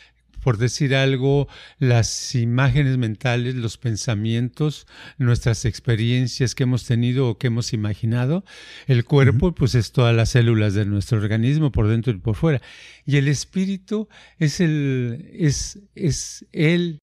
por 0.42 0.58
decir 0.58 0.94
algo, 0.94 1.48
las 1.78 2.34
imágenes 2.34 2.98
mentales, 2.98 3.54
los 3.54 3.78
pensamientos, 3.78 4.86
nuestras 5.16 5.64
experiencias 5.64 6.54
que 6.54 6.64
hemos 6.64 6.84
tenido 6.84 7.28
o 7.28 7.38
que 7.38 7.46
hemos 7.46 7.72
imaginado. 7.72 8.44
El 8.86 9.04
cuerpo, 9.04 9.54
pues 9.54 9.74
es 9.74 9.92
todas 9.92 10.14
las 10.14 10.30
células 10.30 10.74
de 10.74 10.84
nuestro 10.84 11.18
organismo, 11.18 11.70
por 11.70 11.88
dentro 11.88 12.12
y 12.12 12.18
por 12.18 12.34
fuera. 12.34 12.60
Y 13.06 13.16
el 13.16 13.28
espíritu 13.28 14.08
es 14.38 14.60
el, 14.60 15.30
es, 15.32 15.78
es 15.94 16.44
el 16.52 16.98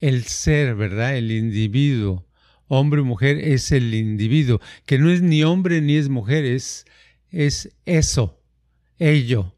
el 0.00 0.24
ser, 0.24 0.74
¿verdad? 0.74 1.16
El 1.16 1.30
individuo, 1.30 2.26
hombre 2.68 3.00
o 3.00 3.04
mujer, 3.04 3.38
es 3.38 3.72
el 3.72 3.94
individuo, 3.94 4.60
que 4.84 4.98
no 4.98 5.10
es 5.10 5.22
ni 5.22 5.42
hombre 5.42 5.80
ni 5.80 5.96
es 5.96 6.08
mujer, 6.08 6.44
es, 6.44 6.84
es 7.30 7.74
eso, 7.84 8.42
ello, 8.98 9.54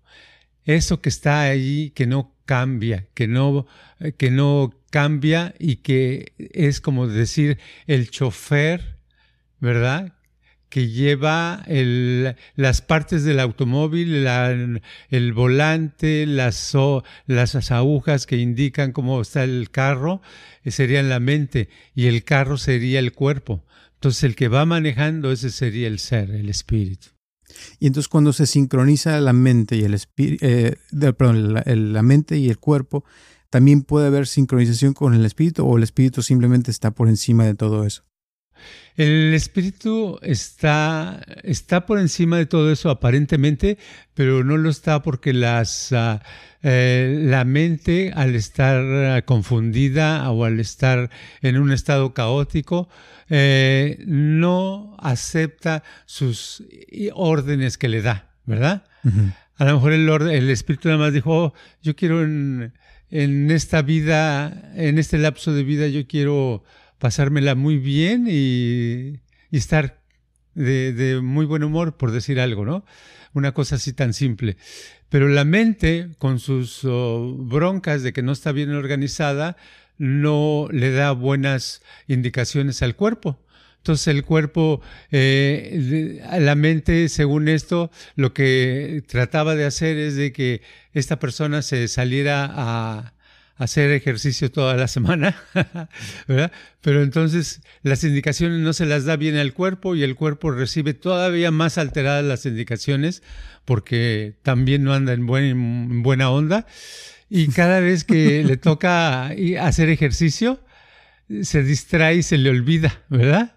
eso 0.64 1.01
que 1.01 1.09
está 1.09 1.42
ahí, 1.42 1.90
que 1.90 2.07
no 2.07 2.37
cambia, 2.44 3.07
que 3.14 3.27
no, 3.27 3.66
que 4.16 4.31
no 4.31 4.74
cambia 4.90 5.55
y 5.59 5.77
que 5.77 6.33
es 6.38 6.81
como 6.81 7.07
decir 7.07 7.59
el 7.87 8.11
chofer, 8.11 8.98
¿verdad? 9.61 10.18
Que 10.69 10.89
lleva 10.89 11.65
las 12.57 12.83
partes 12.83 13.25
del 13.25 13.41
automóvil, 13.41 14.27
el 14.27 15.33
volante, 15.33 16.27
las, 16.27 16.75
agujas 17.71 18.27
que 18.27 18.37
indican 18.37 18.93
cómo 18.93 19.21
está 19.21 19.45
el 19.45 19.71
carro, 19.71 20.21
eh, 20.65 20.71
serían 20.71 21.09
la 21.09 21.21
mente 21.21 21.69
y 21.95 22.07
el 22.07 22.25
carro 22.25 22.57
sería 22.57 22.99
el 22.99 23.13
cuerpo. 23.13 23.65
Entonces 23.95 24.25
el 24.25 24.37
que 24.37 24.49
va 24.49 24.65
manejando, 24.65 25.33
ese 25.33 25.51
sería 25.51 25.89
el 25.89 25.99
ser, 25.99 26.31
el 26.31 26.49
espíritu. 26.49 27.09
Y 27.81 27.87
entonces 27.87 28.09
cuando 28.09 28.33
se 28.33 28.47
sincroniza 28.47 29.21
la 29.21 29.33
mente 29.33 29.77
y 29.77 29.83
el 29.83 29.95
espíritu, 29.95 30.45
eh, 30.47 30.77
la 30.93 32.03
mente 32.03 32.39
y 32.39 32.51
el 32.51 32.59
cuerpo, 32.59 33.05
también 33.51 33.83
puede 33.83 34.07
haber 34.07 34.27
sincronización 34.27 34.93
con 34.93 35.15
el 35.15 35.25
espíritu 35.25 35.67
o 35.67 35.77
el 35.77 35.83
espíritu 35.83 36.23
simplemente 36.23 36.71
está 36.71 36.91
por 36.91 37.09
encima 37.09 37.45
de 37.45 37.55
todo 37.55 37.85
eso. 37.85 38.08
El 38.97 39.33
espíritu 39.33 40.18
está, 40.23 41.25
está 41.44 41.87
por 41.87 42.01
encima 42.01 42.37
de 42.37 42.47
todo 42.47 42.73
eso 42.73 42.90
aparentemente, 42.90 43.79
pero 44.14 44.42
no 44.42 44.57
lo 44.57 44.71
está 44.71 45.03
porque 45.03 45.33
las, 45.33 45.92
ah, 45.92 46.21
eh, 46.62 47.16
la 47.23 47.44
mente 47.44 48.12
al 48.14 48.35
estar 48.35 48.83
ah, 48.83 49.23
confundida 49.23 50.29
o 50.33 50.44
al 50.44 50.59
estar 50.59 51.11
en 51.42 51.59
un 51.59 51.71
estado 51.71 52.12
caótico, 52.12 52.88
eh, 53.31 54.03
no 54.07 54.97
acepta 54.99 55.85
sus 56.07 56.64
órdenes 57.14 57.79
que 57.79 57.88
le 57.88 58.03
da, 58.03 58.31
¿verdad? 58.47 58.85
A 59.57 59.64
lo 59.64 59.75
mejor 59.75 59.92
el, 59.92 60.09
el 60.09 60.51
espíritu 60.51 60.88
nada 60.88 60.99
más 60.99 61.12
dijo, 61.12 61.44
oh, 61.44 61.55
yo 61.83 61.94
quiero 61.94 62.23
en, 62.23 62.73
en 63.11 63.51
esta 63.51 63.83
vida, 63.83 64.73
en 64.75 64.99
este 64.99 65.18
lapso 65.18 65.53
de 65.53 65.64
vida, 65.64 65.87
yo 65.88 66.07
quiero 66.07 66.64
pasármela 66.99 67.55
muy 67.55 67.79
bien 67.79 68.27
y, 68.29 69.21
estar 69.51 70.01
de, 70.55 71.21
muy 71.23 71.47
buen 71.47 71.65
humor, 71.65 71.97
por 71.97 72.11
decir 72.11 72.41
algo, 72.41 72.65
¿no? 72.65 72.85
Una 73.33 73.53
cosa 73.53 73.77
así 73.77 73.93
tan 73.93 74.13
simple. 74.13 74.57
Pero 75.09 75.29
la 75.29 75.45
mente, 75.45 76.11
con 76.19 76.39
sus 76.39 76.85
oh, 76.85 77.35
broncas 77.39 78.03
de 78.03 78.13
que 78.13 78.23
no 78.23 78.33
está 78.33 78.53
bien 78.53 78.71
organizada, 78.75 79.57
no 79.97 80.69
le 80.71 80.91
da 80.93 81.13
buenas 81.13 81.83
indicaciones 82.07 82.83
al 82.83 82.97
cuerpo. 82.97 83.41
Entonces 83.79 84.09
el 84.09 84.25
cuerpo, 84.25 84.83
eh, 85.11 86.21
la 86.41 86.55
mente, 86.55 87.09
según 87.09 87.49
esto, 87.49 87.91
lo 88.17 88.35
que 88.35 89.03
trataba 89.07 89.55
de 89.55 89.65
hacer 89.65 89.97
es 89.97 90.17
de 90.17 90.33
que 90.33 90.63
esta 90.93 91.19
persona 91.19 91.63
se 91.63 91.89
saliera 91.89 92.51
a, 92.53 93.15
hacer 93.59 93.90
ejercicio 93.90 94.51
toda 94.51 94.75
la 94.77 94.88
semana, 94.88 95.37
¿verdad? 96.27 96.53
Pero 96.81 97.03
entonces 97.03 97.61
las 97.83 98.05
indicaciones 98.05 98.61
no 98.61 98.73
se 98.73 98.87
las 98.87 99.05
da 99.05 99.16
bien 99.16 99.37
al 99.37 99.53
cuerpo 99.53 99.94
y 99.94 100.03
el 100.03 100.14
cuerpo 100.14 100.51
recibe 100.51 100.94
todavía 100.94 101.51
más 101.51 101.77
alteradas 101.77 102.25
las 102.25 102.47
indicaciones 102.47 103.23
porque 103.64 104.37
también 104.42 104.85
no 104.85 104.94
anda 104.94 105.12
en, 105.12 105.27
buena 106.03 106.31
onda. 106.31 106.66
Y 107.29 107.49
cada 107.49 107.81
vez 107.81 108.05
que 108.05 108.42
le 108.44 108.57
toca 108.57 109.33
hacer 109.61 109.90
ejercicio, 109.90 110.61
se 111.42 111.62
distrae 111.62 112.16
y 112.16 112.23
se 112.23 112.38
le 112.38 112.49
olvida, 112.49 113.03
¿verdad? 113.11 113.55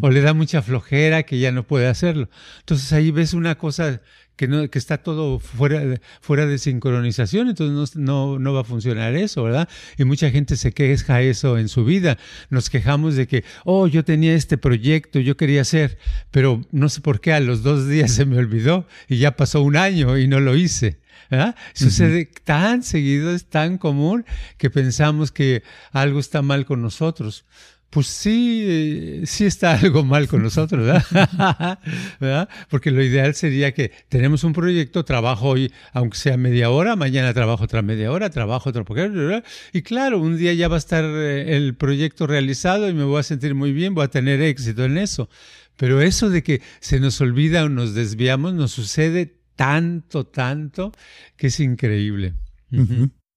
O 0.00 0.10
le 0.10 0.20
da 0.20 0.34
mucha 0.34 0.62
flojera 0.62 1.22
que 1.22 1.38
ya 1.38 1.52
no 1.52 1.64
puede 1.64 1.86
hacerlo. 1.86 2.28
Entonces 2.60 2.92
ahí 2.92 3.12
ves 3.12 3.34
una 3.34 3.56
cosa 3.56 4.00
que, 4.40 4.48
no, 4.48 4.70
que 4.70 4.78
está 4.78 4.96
todo 4.96 5.38
fuera 5.38 5.80
de, 5.80 6.00
fuera 6.22 6.46
de 6.46 6.56
sincronización, 6.56 7.50
entonces 7.50 7.94
no, 7.94 8.38
no, 8.38 8.54
va 8.54 8.62
a 8.62 8.64
funcionar 8.64 9.14
eso, 9.14 9.42
¿verdad? 9.42 9.68
Y 9.98 10.04
mucha 10.04 10.30
gente 10.30 10.56
se 10.56 10.72
queja 10.72 11.20
eso 11.20 11.58
en 11.58 11.68
su 11.68 11.84
vida. 11.84 12.16
Nos 12.48 12.70
quejamos 12.70 13.16
de 13.16 13.28
que, 13.28 13.44
oh, 13.66 13.86
yo 13.86 14.02
tenía 14.02 14.34
este 14.34 14.56
proyecto, 14.56 15.20
yo 15.20 15.36
quería 15.36 15.60
hacer, 15.60 15.98
pero 16.30 16.62
no 16.72 16.88
sé 16.88 17.02
por 17.02 17.20
qué 17.20 17.34
a 17.34 17.40
los 17.40 17.62
dos 17.62 17.86
días 17.86 18.12
se 18.14 18.24
me 18.24 18.38
olvidó 18.38 18.86
y 19.08 19.18
ya 19.18 19.36
pasó 19.36 19.60
un 19.60 19.76
año 19.76 20.16
y 20.16 20.26
no 20.26 20.40
lo 20.40 20.56
hice. 20.56 21.00
¿verdad? 21.30 21.54
Sucede 21.74 22.24
tan 22.24 22.82
seguido, 22.82 23.34
es 23.34 23.44
tan 23.44 23.76
común 23.76 24.24
que 24.56 24.70
pensamos 24.70 25.32
que 25.32 25.62
algo 25.92 26.18
está 26.18 26.40
mal 26.40 26.64
con 26.64 26.80
nosotros 26.80 27.44
pues 27.90 28.06
sí, 28.06 29.22
sí 29.24 29.44
está 29.44 29.72
algo 29.80 30.04
mal 30.04 30.28
con 30.28 30.42
nosotros, 30.42 30.86
¿verdad? 32.20 32.48
Porque 32.70 32.90
lo 32.90 33.02
ideal 33.02 33.34
sería 33.34 33.74
que 33.74 33.90
tenemos 34.08 34.44
un 34.44 34.52
proyecto, 34.52 35.04
trabajo 35.04 35.48
hoy, 35.48 35.72
aunque 35.92 36.16
sea 36.16 36.36
media 36.36 36.70
hora, 36.70 36.96
mañana 36.96 37.34
trabajo 37.34 37.64
otra 37.64 37.82
media 37.82 38.12
hora, 38.12 38.30
trabajo 38.30 38.70
otro 38.70 38.84
poquito, 38.84 39.42
y 39.72 39.82
claro, 39.82 40.20
un 40.20 40.36
día 40.36 40.54
ya 40.54 40.68
va 40.68 40.76
a 40.76 40.78
estar 40.78 41.04
eh, 41.04 41.56
el 41.56 41.74
proyecto 41.74 42.26
realizado 42.26 42.88
y 42.88 42.94
me 42.94 43.04
voy 43.04 43.20
a 43.20 43.24
sentir 43.24 43.54
muy 43.54 43.72
bien, 43.72 43.94
voy 43.94 44.04
a 44.04 44.08
tener 44.08 44.40
éxito 44.40 44.84
en 44.84 44.96
eso. 44.96 45.28
Pero 45.76 46.00
eso 46.02 46.28
de 46.28 46.42
que 46.42 46.60
se 46.80 47.00
nos 47.00 47.20
olvida 47.20 47.64
o 47.64 47.68
nos 47.68 47.94
desviamos 47.94 48.52
nos 48.52 48.70
sucede 48.70 49.40
tanto, 49.56 50.26
tanto, 50.26 50.92
que 51.36 51.48
es 51.48 51.58
increíble. 51.58 52.34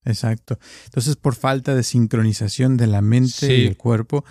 Exacto. 0.06 0.60
Entonces, 0.86 1.16
por 1.16 1.36
falta 1.36 1.76
de 1.76 1.84
sincronización 1.84 2.78
de 2.78 2.88
la 2.88 3.02
mente 3.02 3.58
y 3.58 3.66
el 3.68 3.78
cuerpo, 3.78 4.26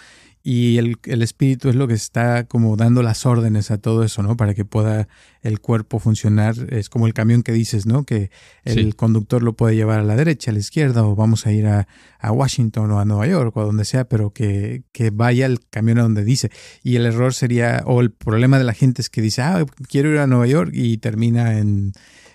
y 0.44 0.78
el, 0.78 1.22
espíritu 1.22 1.68
es 1.68 1.76
lo 1.76 1.86
que 1.86 1.94
está 1.94 2.44
como 2.44 2.76
dando 2.76 3.04
las 3.04 3.26
órdenes 3.26 3.70
a 3.70 3.78
todo 3.78 4.02
eso, 4.02 4.24
¿no? 4.24 4.36
Para 4.36 4.54
que 4.54 4.64
pueda 4.64 5.06
el 5.40 5.60
cuerpo 5.60 6.00
funcionar. 6.00 6.56
Es 6.70 6.88
como 6.88 7.06
el 7.06 7.14
camión 7.14 7.44
que 7.44 7.52
dices, 7.52 7.86
¿no? 7.86 8.02
Que 8.02 8.30
el 8.64 8.96
conductor 8.96 9.40
lo 9.44 9.52
puede 9.52 9.76
llevar 9.76 10.00
a 10.00 10.02
la 10.02 10.16
derecha, 10.16 10.50
a 10.50 10.54
la 10.54 10.58
izquierda, 10.58 11.04
o 11.04 11.14
vamos 11.14 11.46
a 11.46 11.52
ir 11.52 11.68
a, 11.68 11.86
Washington 12.24 12.90
o 12.90 12.98
a 12.98 13.04
Nueva 13.04 13.26
York 13.28 13.56
o 13.56 13.60
a 13.60 13.64
donde 13.64 13.84
sea, 13.84 14.08
pero 14.08 14.30
que, 14.30 14.82
que, 14.90 15.10
vaya 15.10 15.46
el 15.46 15.60
camión 15.70 15.98
a 15.98 16.02
donde 16.02 16.24
dice. 16.24 16.50
Y 16.82 16.96
el 16.96 17.06
error 17.06 17.34
sería, 17.34 17.84
o 17.86 18.00
el 18.00 18.10
problema 18.10 18.58
de 18.58 18.64
la 18.64 18.74
gente 18.74 19.00
es 19.00 19.10
que 19.10 19.22
dice, 19.22 19.42
ah, 19.42 19.64
quiero 19.88 20.10
ir 20.10 20.18
a 20.18 20.26
Nueva 20.26 20.48
York 20.48 20.72
y 20.74 20.98
termina 20.98 21.58
en 21.58 21.92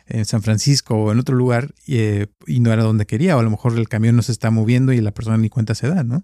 en 0.10 0.26
San 0.26 0.42
Francisco 0.42 0.96
o 0.96 1.12
en 1.12 1.20
otro 1.20 1.36
lugar 1.36 1.74
eh, 1.88 2.28
y 2.46 2.60
no 2.60 2.72
era 2.72 2.84
donde 2.84 3.06
quería, 3.06 3.36
o 3.36 3.40
a 3.40 3.44
lo 3.44 3.50
mejor 3.50 3.78
el 3.78 3.90
camión 3.90 4.16
no 4.16 4.22
se 4.22 4.32
está 4.32 4.52
moviendo 4.52 4.94
y 4.94 5.02
la 5.02 5.14
persona 5.14 5.38
ni 5.38 5.50
cuenta 5.50 5.76
se 5.76 5.88
da, 5.88 6.04
¿no? 6.04 6.24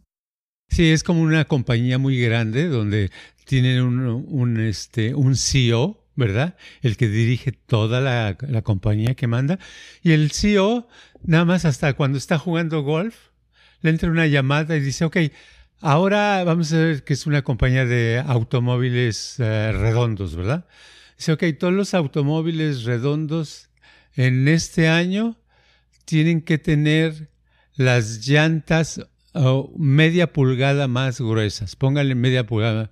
Sí, 0.69 0.89
es 0.89 1.03
como 1.03 1.21
una 1.21 1.45
compañía 1.45 1.97
muy 1.97 2.19
grande 2.19 2.67
donde 2.67 3.11
tienen 3.45 3.81
un, 3.81 4.59
este, 4.59 5.13
un 5.13 5.35
CEO, 5.35 6.03
¿verdad? 6.15 6.55
El 6.81 6.97
que 6.97 7.07
dirige 7.07 7.51
toda 7.51 8.01
la, 8.01 8.37
la, 8.41 8.61
compañía 8.61 9.13
que 9.13 9.27
manda. 9.27 9.59
Y 10.01 10.13
el 10.13 10.31
CEO, 10.31 10.87
nada 11.23 11.45
más 11.45 11.65
hasta 11.65 11.93
cuando 11.93 12.17
está 12.17 12.39
jugando 12.39 12.81
golf, 12.81 13.15
le 13.81 13.89
entra 13.89 14.09
una 14.09 14.25
llamada 14.25 14.75
y 14.75 14.79
dice, 14.79 15.05
ok, 15.05 15.17
ahora 15.81 16.43
vamos 16.43 16.71
a 16.73 16.77
ver 16.77 17.03
que 17.03 17.13
es 17.13 17.27
una 17.27 17.43
compañía 17.43 17.85
de 17.85 18.23
automóviles 18.25 19.35
eh, 19.39 19.71
redondos, 19.73 20.35
¿verdad? 20.35 20.65
Dice, 21.17 21.33
ok, 21.33 21.43
todos 21.59 21.73
los 21.73 21.93
automóviles 21.93 22.83
redondos 22.83 23.69
en 24.15 24.47
este 24.47 24.87
año 24.87 25.37
tienen 26.05 26.41
que 26.41 26.57
tener 26.57 27.29
las 27.75 28.27
llantas 28.27 29.01
media 29.75 30.31
pulgada 30.31 30.87
más 30.87 31.19
gruesas. 31.19 31.75
Póngale 31.75 32.15
media 32.15 32.45
pulgada. 32.45 32.91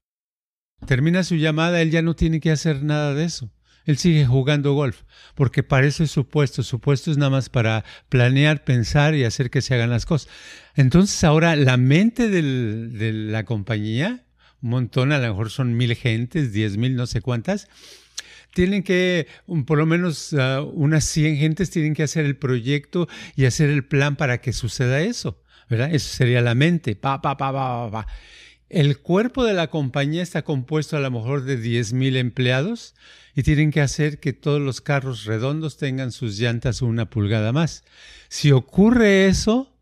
Termina 0.85 1.23
su 1.23 1.35
llamada, 1.35 1.81
él 1.81 1.91
ya 1.91 2.01
no 2.01 2.15
tiene 2.15 2.39
que 2.39 2.51
hacer 2.51 2.83
nada 2.83 3.13
de 3.13 3.25
eso. 3.25 3.51
Él 3.85 3.97
sigue 3.97 4.25
jugando 4.25 4.73
golf, 4.73 5.03
porque 5.35 5.63
para 5.63 5.87
eso 5.87 6.03
es 6.03 6.11
su 6.11 6.27
puesto. 6.27 6.63
Su 6.63 6.79
puesto 6.79 7.11
es 7.11 7.17
nada 7.17 7.31
más 7.31 7.49
para 7.49 7.83
planear, 8.09 8.63
pensar 8.63 9.15
y 9.15 9.23
hacer 9.23 9.49
que 9.49 9.61
se 9.61 9.73
hagan 9.73 9.89
las 9.89 10.05
cosas. 10.05 10.31
Entonces 10.75 11.23
ahora 11.23 11.55
la 11.55 11.77
mente 11.77 12.29
de 12.29 13.13
la 13.13 13.43
compañía, 13.43 14.25
un 14.61 14.69
montón, 14.69 15.11
a 15.11 15.19
lo 15.19 15.27
mejor 15.27 15.49
son 15.49 15.75
mil 15.77 15.95
gentes, 15.95 16.53
diez 16.53 16.77
mil, 16.77 16.95
no 16.95 17.07
sé 17.07 17.21
cuántas, 17.21 17.67
tienen 18.53 18.83
que, 18.83 19.27
por 19.65 19.77
lo 19.77 19.85
menos 19.85 20.33
ah, 20.33 20.61
unas 20.61 21.05
100 21.05 21.37
gentes 21.37 21.69
tienen 21.69 21.93
que 21.93 22.03
hacer 22.03 22.25
el 22.25 22.37
proyecto 22.37 23.07
y 23.35 23.45
hacer 23.45 23.69
el 23.69 23.85
plan 23.85 24.15
para 24.15 24.39
que 24.39 24.53
suceda 24.53 25.01
eso. 25.01 25.41
¿verdad? 25.71 25.95
Eso 25.95 26.13
sería 26.13 26.41
la 26.41 26.53
mente. 26.53 26.95
Pa, 26.97 27.21
pa, 27.21 27.37
pa, 27.37 27.53
pa, 27.53 27.89
pa, 27.89 28.07
El 28.67 28.99
cuerpo 28.99 29.45
de 29.45 29.53
la 29.53 29.69
compañía 29.69 30.21
está 30.21 30.43
compuesto 30.43 30.97
a 30.97 30.99
lo 30.99 31.09
mejor 31.09 31.45
de 31.45 31.57
10.000 31.57 32.17
empleados 32.17 32.93
y 33.35 33.43
tienen 33.43 33.71
que 33.71 33.79
hacer 33.79 34.19
que 34.19 34.33
todos 34.33 34.59
los 34.59 34.81
carros 34.81 35.23
redondos 35.23 35.77
tengan 35.77 36.11
sus 36.11 36.37
llantas 36.37 36.81
una 36.81 37.09
pulgada 37.09 37.53
más. 37.53 37.85
Si 38.27 38.51
ocurre 38.51 39.27
eso, 39.27 39.73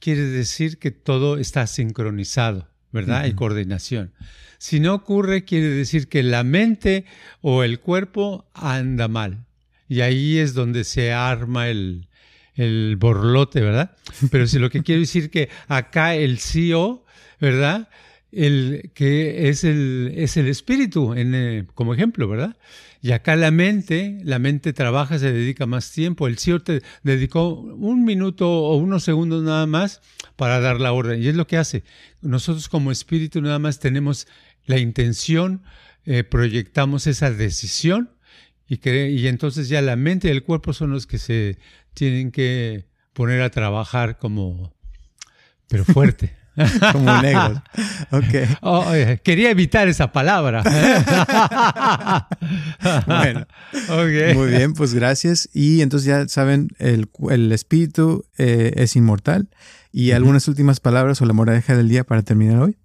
quiere 0.00 0.22
decir 0.22 0.78
que 0.78 0.90
todo 0.90 1.38
está 1.38 1.68
sincronizado, 1.68 2.68
¿verdad? 2.90 3.20
Hay 3.20 3.34
coordinación. 3.34 4.12
Si 4.60 4.78
no 4.78 4.92
ocurre, 4.92 5.46
quiere 5.46 5.68
decir 5.68 6.06
que 6.08 6.22
la 6.22 6.44
mente 6.44 7.06
o 7.40 7.62
el 7.62 7.80
cuerpo 7.80 8.44
anda 8.52 9.08
mal. 9.08 9.46
Y 9.88 10.02
ahí 10.02 10.36
es 10.36 10.52
donde 10.52 10.84
se 10.84 11.14
arma 11.14 11.70
el, 11.70 12.08
el 12.56 12.96
borlote, 12.98 13.62
¿verdad? 13.62 13.96
Pero 14.30 14.46
si 14.46 14.58
lo 14.58 14.68
que 14.68 14.82
quiero 14.82 15.00
decir 15.00 15.30
que 15.30 15.48
acá 15.66 16.14
el 16.14 16.38
CEO, 16.38 17.06
¿verdad? 17.40 17.88
El 18.32 18.90
que 18.92 19.48
es 19.48 19.64
el, 19.64 20.12
es 20.14 20.36
el 20.36 20.46
espíritu, 20.46 21.14
en, 21.14 21.34
eh, 21.34 21.66
como 21.74 21.94
ejemplo, 21.94 22.28
¿verdad? 22.28 22.54
Y 23.02 23.12
acá 23.12 23.34
la 23.36 23.50
mente, 23.50 24.20
la 24.24 24.38
mente 24.38 24.74
trabaja, 24.74 25.18
se 25.18 25.32
dedica 25.32 25.64
más 25.64 25.90
tiempo. 25.90 26.26
El 26.26 26.38
CEO 26.38 26.60
te 26.60 26.82
dedicó 27.02 27.48
un 27.54 28.04
minuto 28.04 28.46
o 28.46 28.76
unos 28.76 29.04
segundos 29.04 29.42
nada 29.42 29.66
más 29.66 30.02
para 30.36 30.60
dar 30.60 30.80
la 30.80 30.92
orden. 30.92 31.22
Y 31.22 31.28
es 31.28 31.34
lo 31.34 31.46
que 31.46 31.56
hace. 31.56 31.82
Nosotros 32.20 32.68
como 32.68 32.92
espíritu 32.92 33.40
nada 33.40 33.58
más 33.58 33.78
tenemos 33.78 34.28
la 34.70 34.78
intención, 34.78 35.62
eh, 36.06 36.24
proyectamos 36.24 37.06
esa 37.06 37.30
decisión 37.30 38.10
y, 38.66 38.88
y 38.88 39.26
entonces 39.26 39.68
ya 39.68 39.82
la 39.82 39.96
mente 39.96 40.28
y 40.28 40.30
el 40.30 40.44
cuerpo 40.44 40.72
son 40.72 40.90
los 40.90 41.06
que 41.06 41.18
se 41.18 41.58
tienen 41.92 42.30
que 42.30 42.86
poner 43.12 43.42
a 43.42 43.50
trabajar 43.50 44.16
como, 44.18 44.72
pero 45.68 45.84
fuerte. 45.84 46.36
como 46.92 47.20
negros. 47.22 47.60
Okay. 48.12 48.46
Oh, 48.60 48.84
quería 49.22 49.50
evitar 49.50 49.86
esa 49.86 50.10
palabra. 50.10 50.64
bueno, 53.06 53.46
muy 54.34 54.48
bien, 54.48 54.72
pues 54.74 54.92
gracias. 54.92 55.48
Y 55.52 55.80
entonces 55.80 56.06
ya 56.08 56.26
saben, 56.26 56.70
el, 56.78 57.08
el 57.30 57.52
espíritu 57.52 58.26
eh, 58.36 58.72
es 58.76 58.96
inmortal. 58.96 59.48
¿Y 59.92 60.10
algunas 60.10 60.48
últimas 60.48 60.80
palabras 60.80 61.22
o 61.22 61.26
la 61.26 61.32
moraleja 61.32 61.76
del 61.76 61.88
día 61.88 62.02
para 62.02 62.22
terminar 62.22 62.58
hoy? 62.60 62.79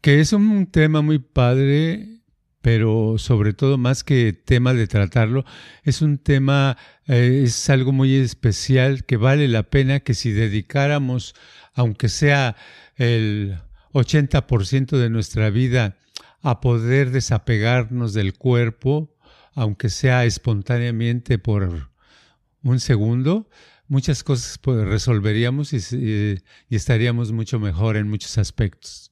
Que 0.00 0.20
es 0.20 0.32
un 0.32 0.66
tema 0.66 1.02
muy 1.02 1.18
padre 1.18 2.18
pero 2.60 3.16
sobre 3.18 3.52
todo 3.52 3.78
más 3.78 4.04
que 4.04 4.32
tema 4.32 4.74
de 4.74 4.86
tratarlo, 4.86 5.44
es 5.84 6.02
un 6.02 6.18
tema, 6.18 6.76
eh, 7.06 7.42
es 7.44 7.70
algo 7.70 7.92
muy 7.92 8.16
especial 8.16 9.04
que 9.04 9.16
vale 9.16 9.48
la 9.48 9.62
pena 9.64 10.00
que 10.00 10.14
si 10.14 10.32
dedicáramos, 10.32 11.34
aunque 11.72 12.08
sea 12.08 12.56
el 12.96 13.58
80% 13.92 14.98
de 14.98 15.08
nuestra 15.08 15.50
vida, 15.50 15.96
a 16.42 16.60
poder 16.60 17.10
desapegarnos 17.10 18.12
del 18.12 18.34
cuerpo, 18.34 19.16
aunque 19.54 19.88
sea 19.88 20.24
espontáneamente 20.24 21.38
por 21.38 21.90
un 22.62 22.80
segundo, 22.80 23.48
muchas 23.86 24.22
cosas 24.22 24.58
pues, 24.58 24.86
resolveríamos 24.86 25.72
y 25.72 26.42
estaríamos 26.68 27.32
mucho 27.32 27.58
mejor 27.58 27.96
en 27.96 28.08
muchos 28.08 28.38
aspectos. 28.38 29.07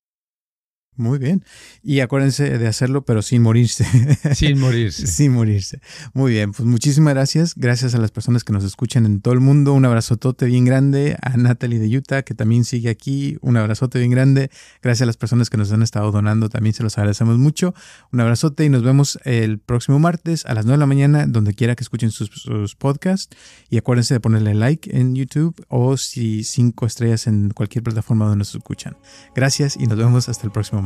Muy 0.97 1.19
bien. 1.19 1.45
Y 1.83 2.01
acuérdense 2.01 2.59
de 2.59 2.67
hacerlo, 2.67 3.05
pero 3.05 3.23
sin 3.23 3.43
morirse. 3.43 3.85
Sin 4.35 4.59
morirse. 4.59 5.07
sin 5.07 5.33
morirse. 5.33 5.81
Muy 6.15 6.33
bien. 6.33 6.53
Pues 6.53 6.67
muchísimas 6.67 7.15
gracias. 7.15 7.55
Gracias 7.55 7.95
a 7.95 7.99
las 7.99 8.11
personas 8.11 8.45
que 8.45 8.53
nos 8.53 8.65
escuchan 8.65 9.05
en 9.05 9.21
todo 9.21 9.35
el 9.35 9.41
mundo. 9.41 9.75
Un 9.75 9.85
abrazotote 9.85 10.47
bien 10.47 10.65
grande. 10.65 11.17
A 11.21 11.37
Natalie 11.37 11.79
de 11.79 11.97
Utah, 11.97 12.23
que 12.23 12.35
también 12.35 12.65
sigue 12.65 12.89
aquí. 12.89 13.37
Un 13.43 13.57
abrazote 13.57 13.99
bien 13.99 14.11
grande. 14.11 14.51
Gracias 14.83 15.03
a 15.03 15.07
las 15.07 15.17
personas 15.17 15.51
que 15.51 15.59
nos 15.59 15.71
han 15.73 15.83
estado 15.83 16.11
donando. 16.11 16.49
También 16.49 16.73
se 16.75 16.83
los 16.83 16.97
agradecemos 16.97 17.39
mucho. 17.39 17.75
Un 18.13 18.21
abrazote 18.21 18.65
y 18.65 18.69
nos 18.69 18.83
vemos 18.83 19.19
el 19.25 19.59
próximo 19.59 19.99
martes 19.99 20.47
a 20.47 20.55
las 20.55 20.65
9 20.65 20.77
de 20.77 20.81
la 20.81 20.87
mañana, 20.87 21.27
donde 21.27 21.55
quiera 21.55 21.77
que 21.77 21.85
escuchen 21.85 22.11
sus, 22.11 22.31
sus 22.31 22.75
podcasts. 22.75 23.37
Y 23.69 23.77
acuérdense 23.77 24.15
de 24.15 24.21
ponerle 24.21 24.55
like 24.55 24.97
en 24.97 25.15
YouTube 25.15 25.65
o 25.69 25.97
si 25.97 26.45
cinco 26.45 26.87
estrellas 26.87 27.27
en 27.27 27.51
cualquier 27.51 27.85
plataforma 27.85 28.25
donde 28.25 28.39
nos 28.39 28.55
escuchan. 28.55 28.97
Gracias 29.35 29.77
y 29.77 29.87
nos 29.87 29.99
vemos 29.99 30.29
hasta 30.29 30.47
el 30.47 30.53
próximo 30.53 30.86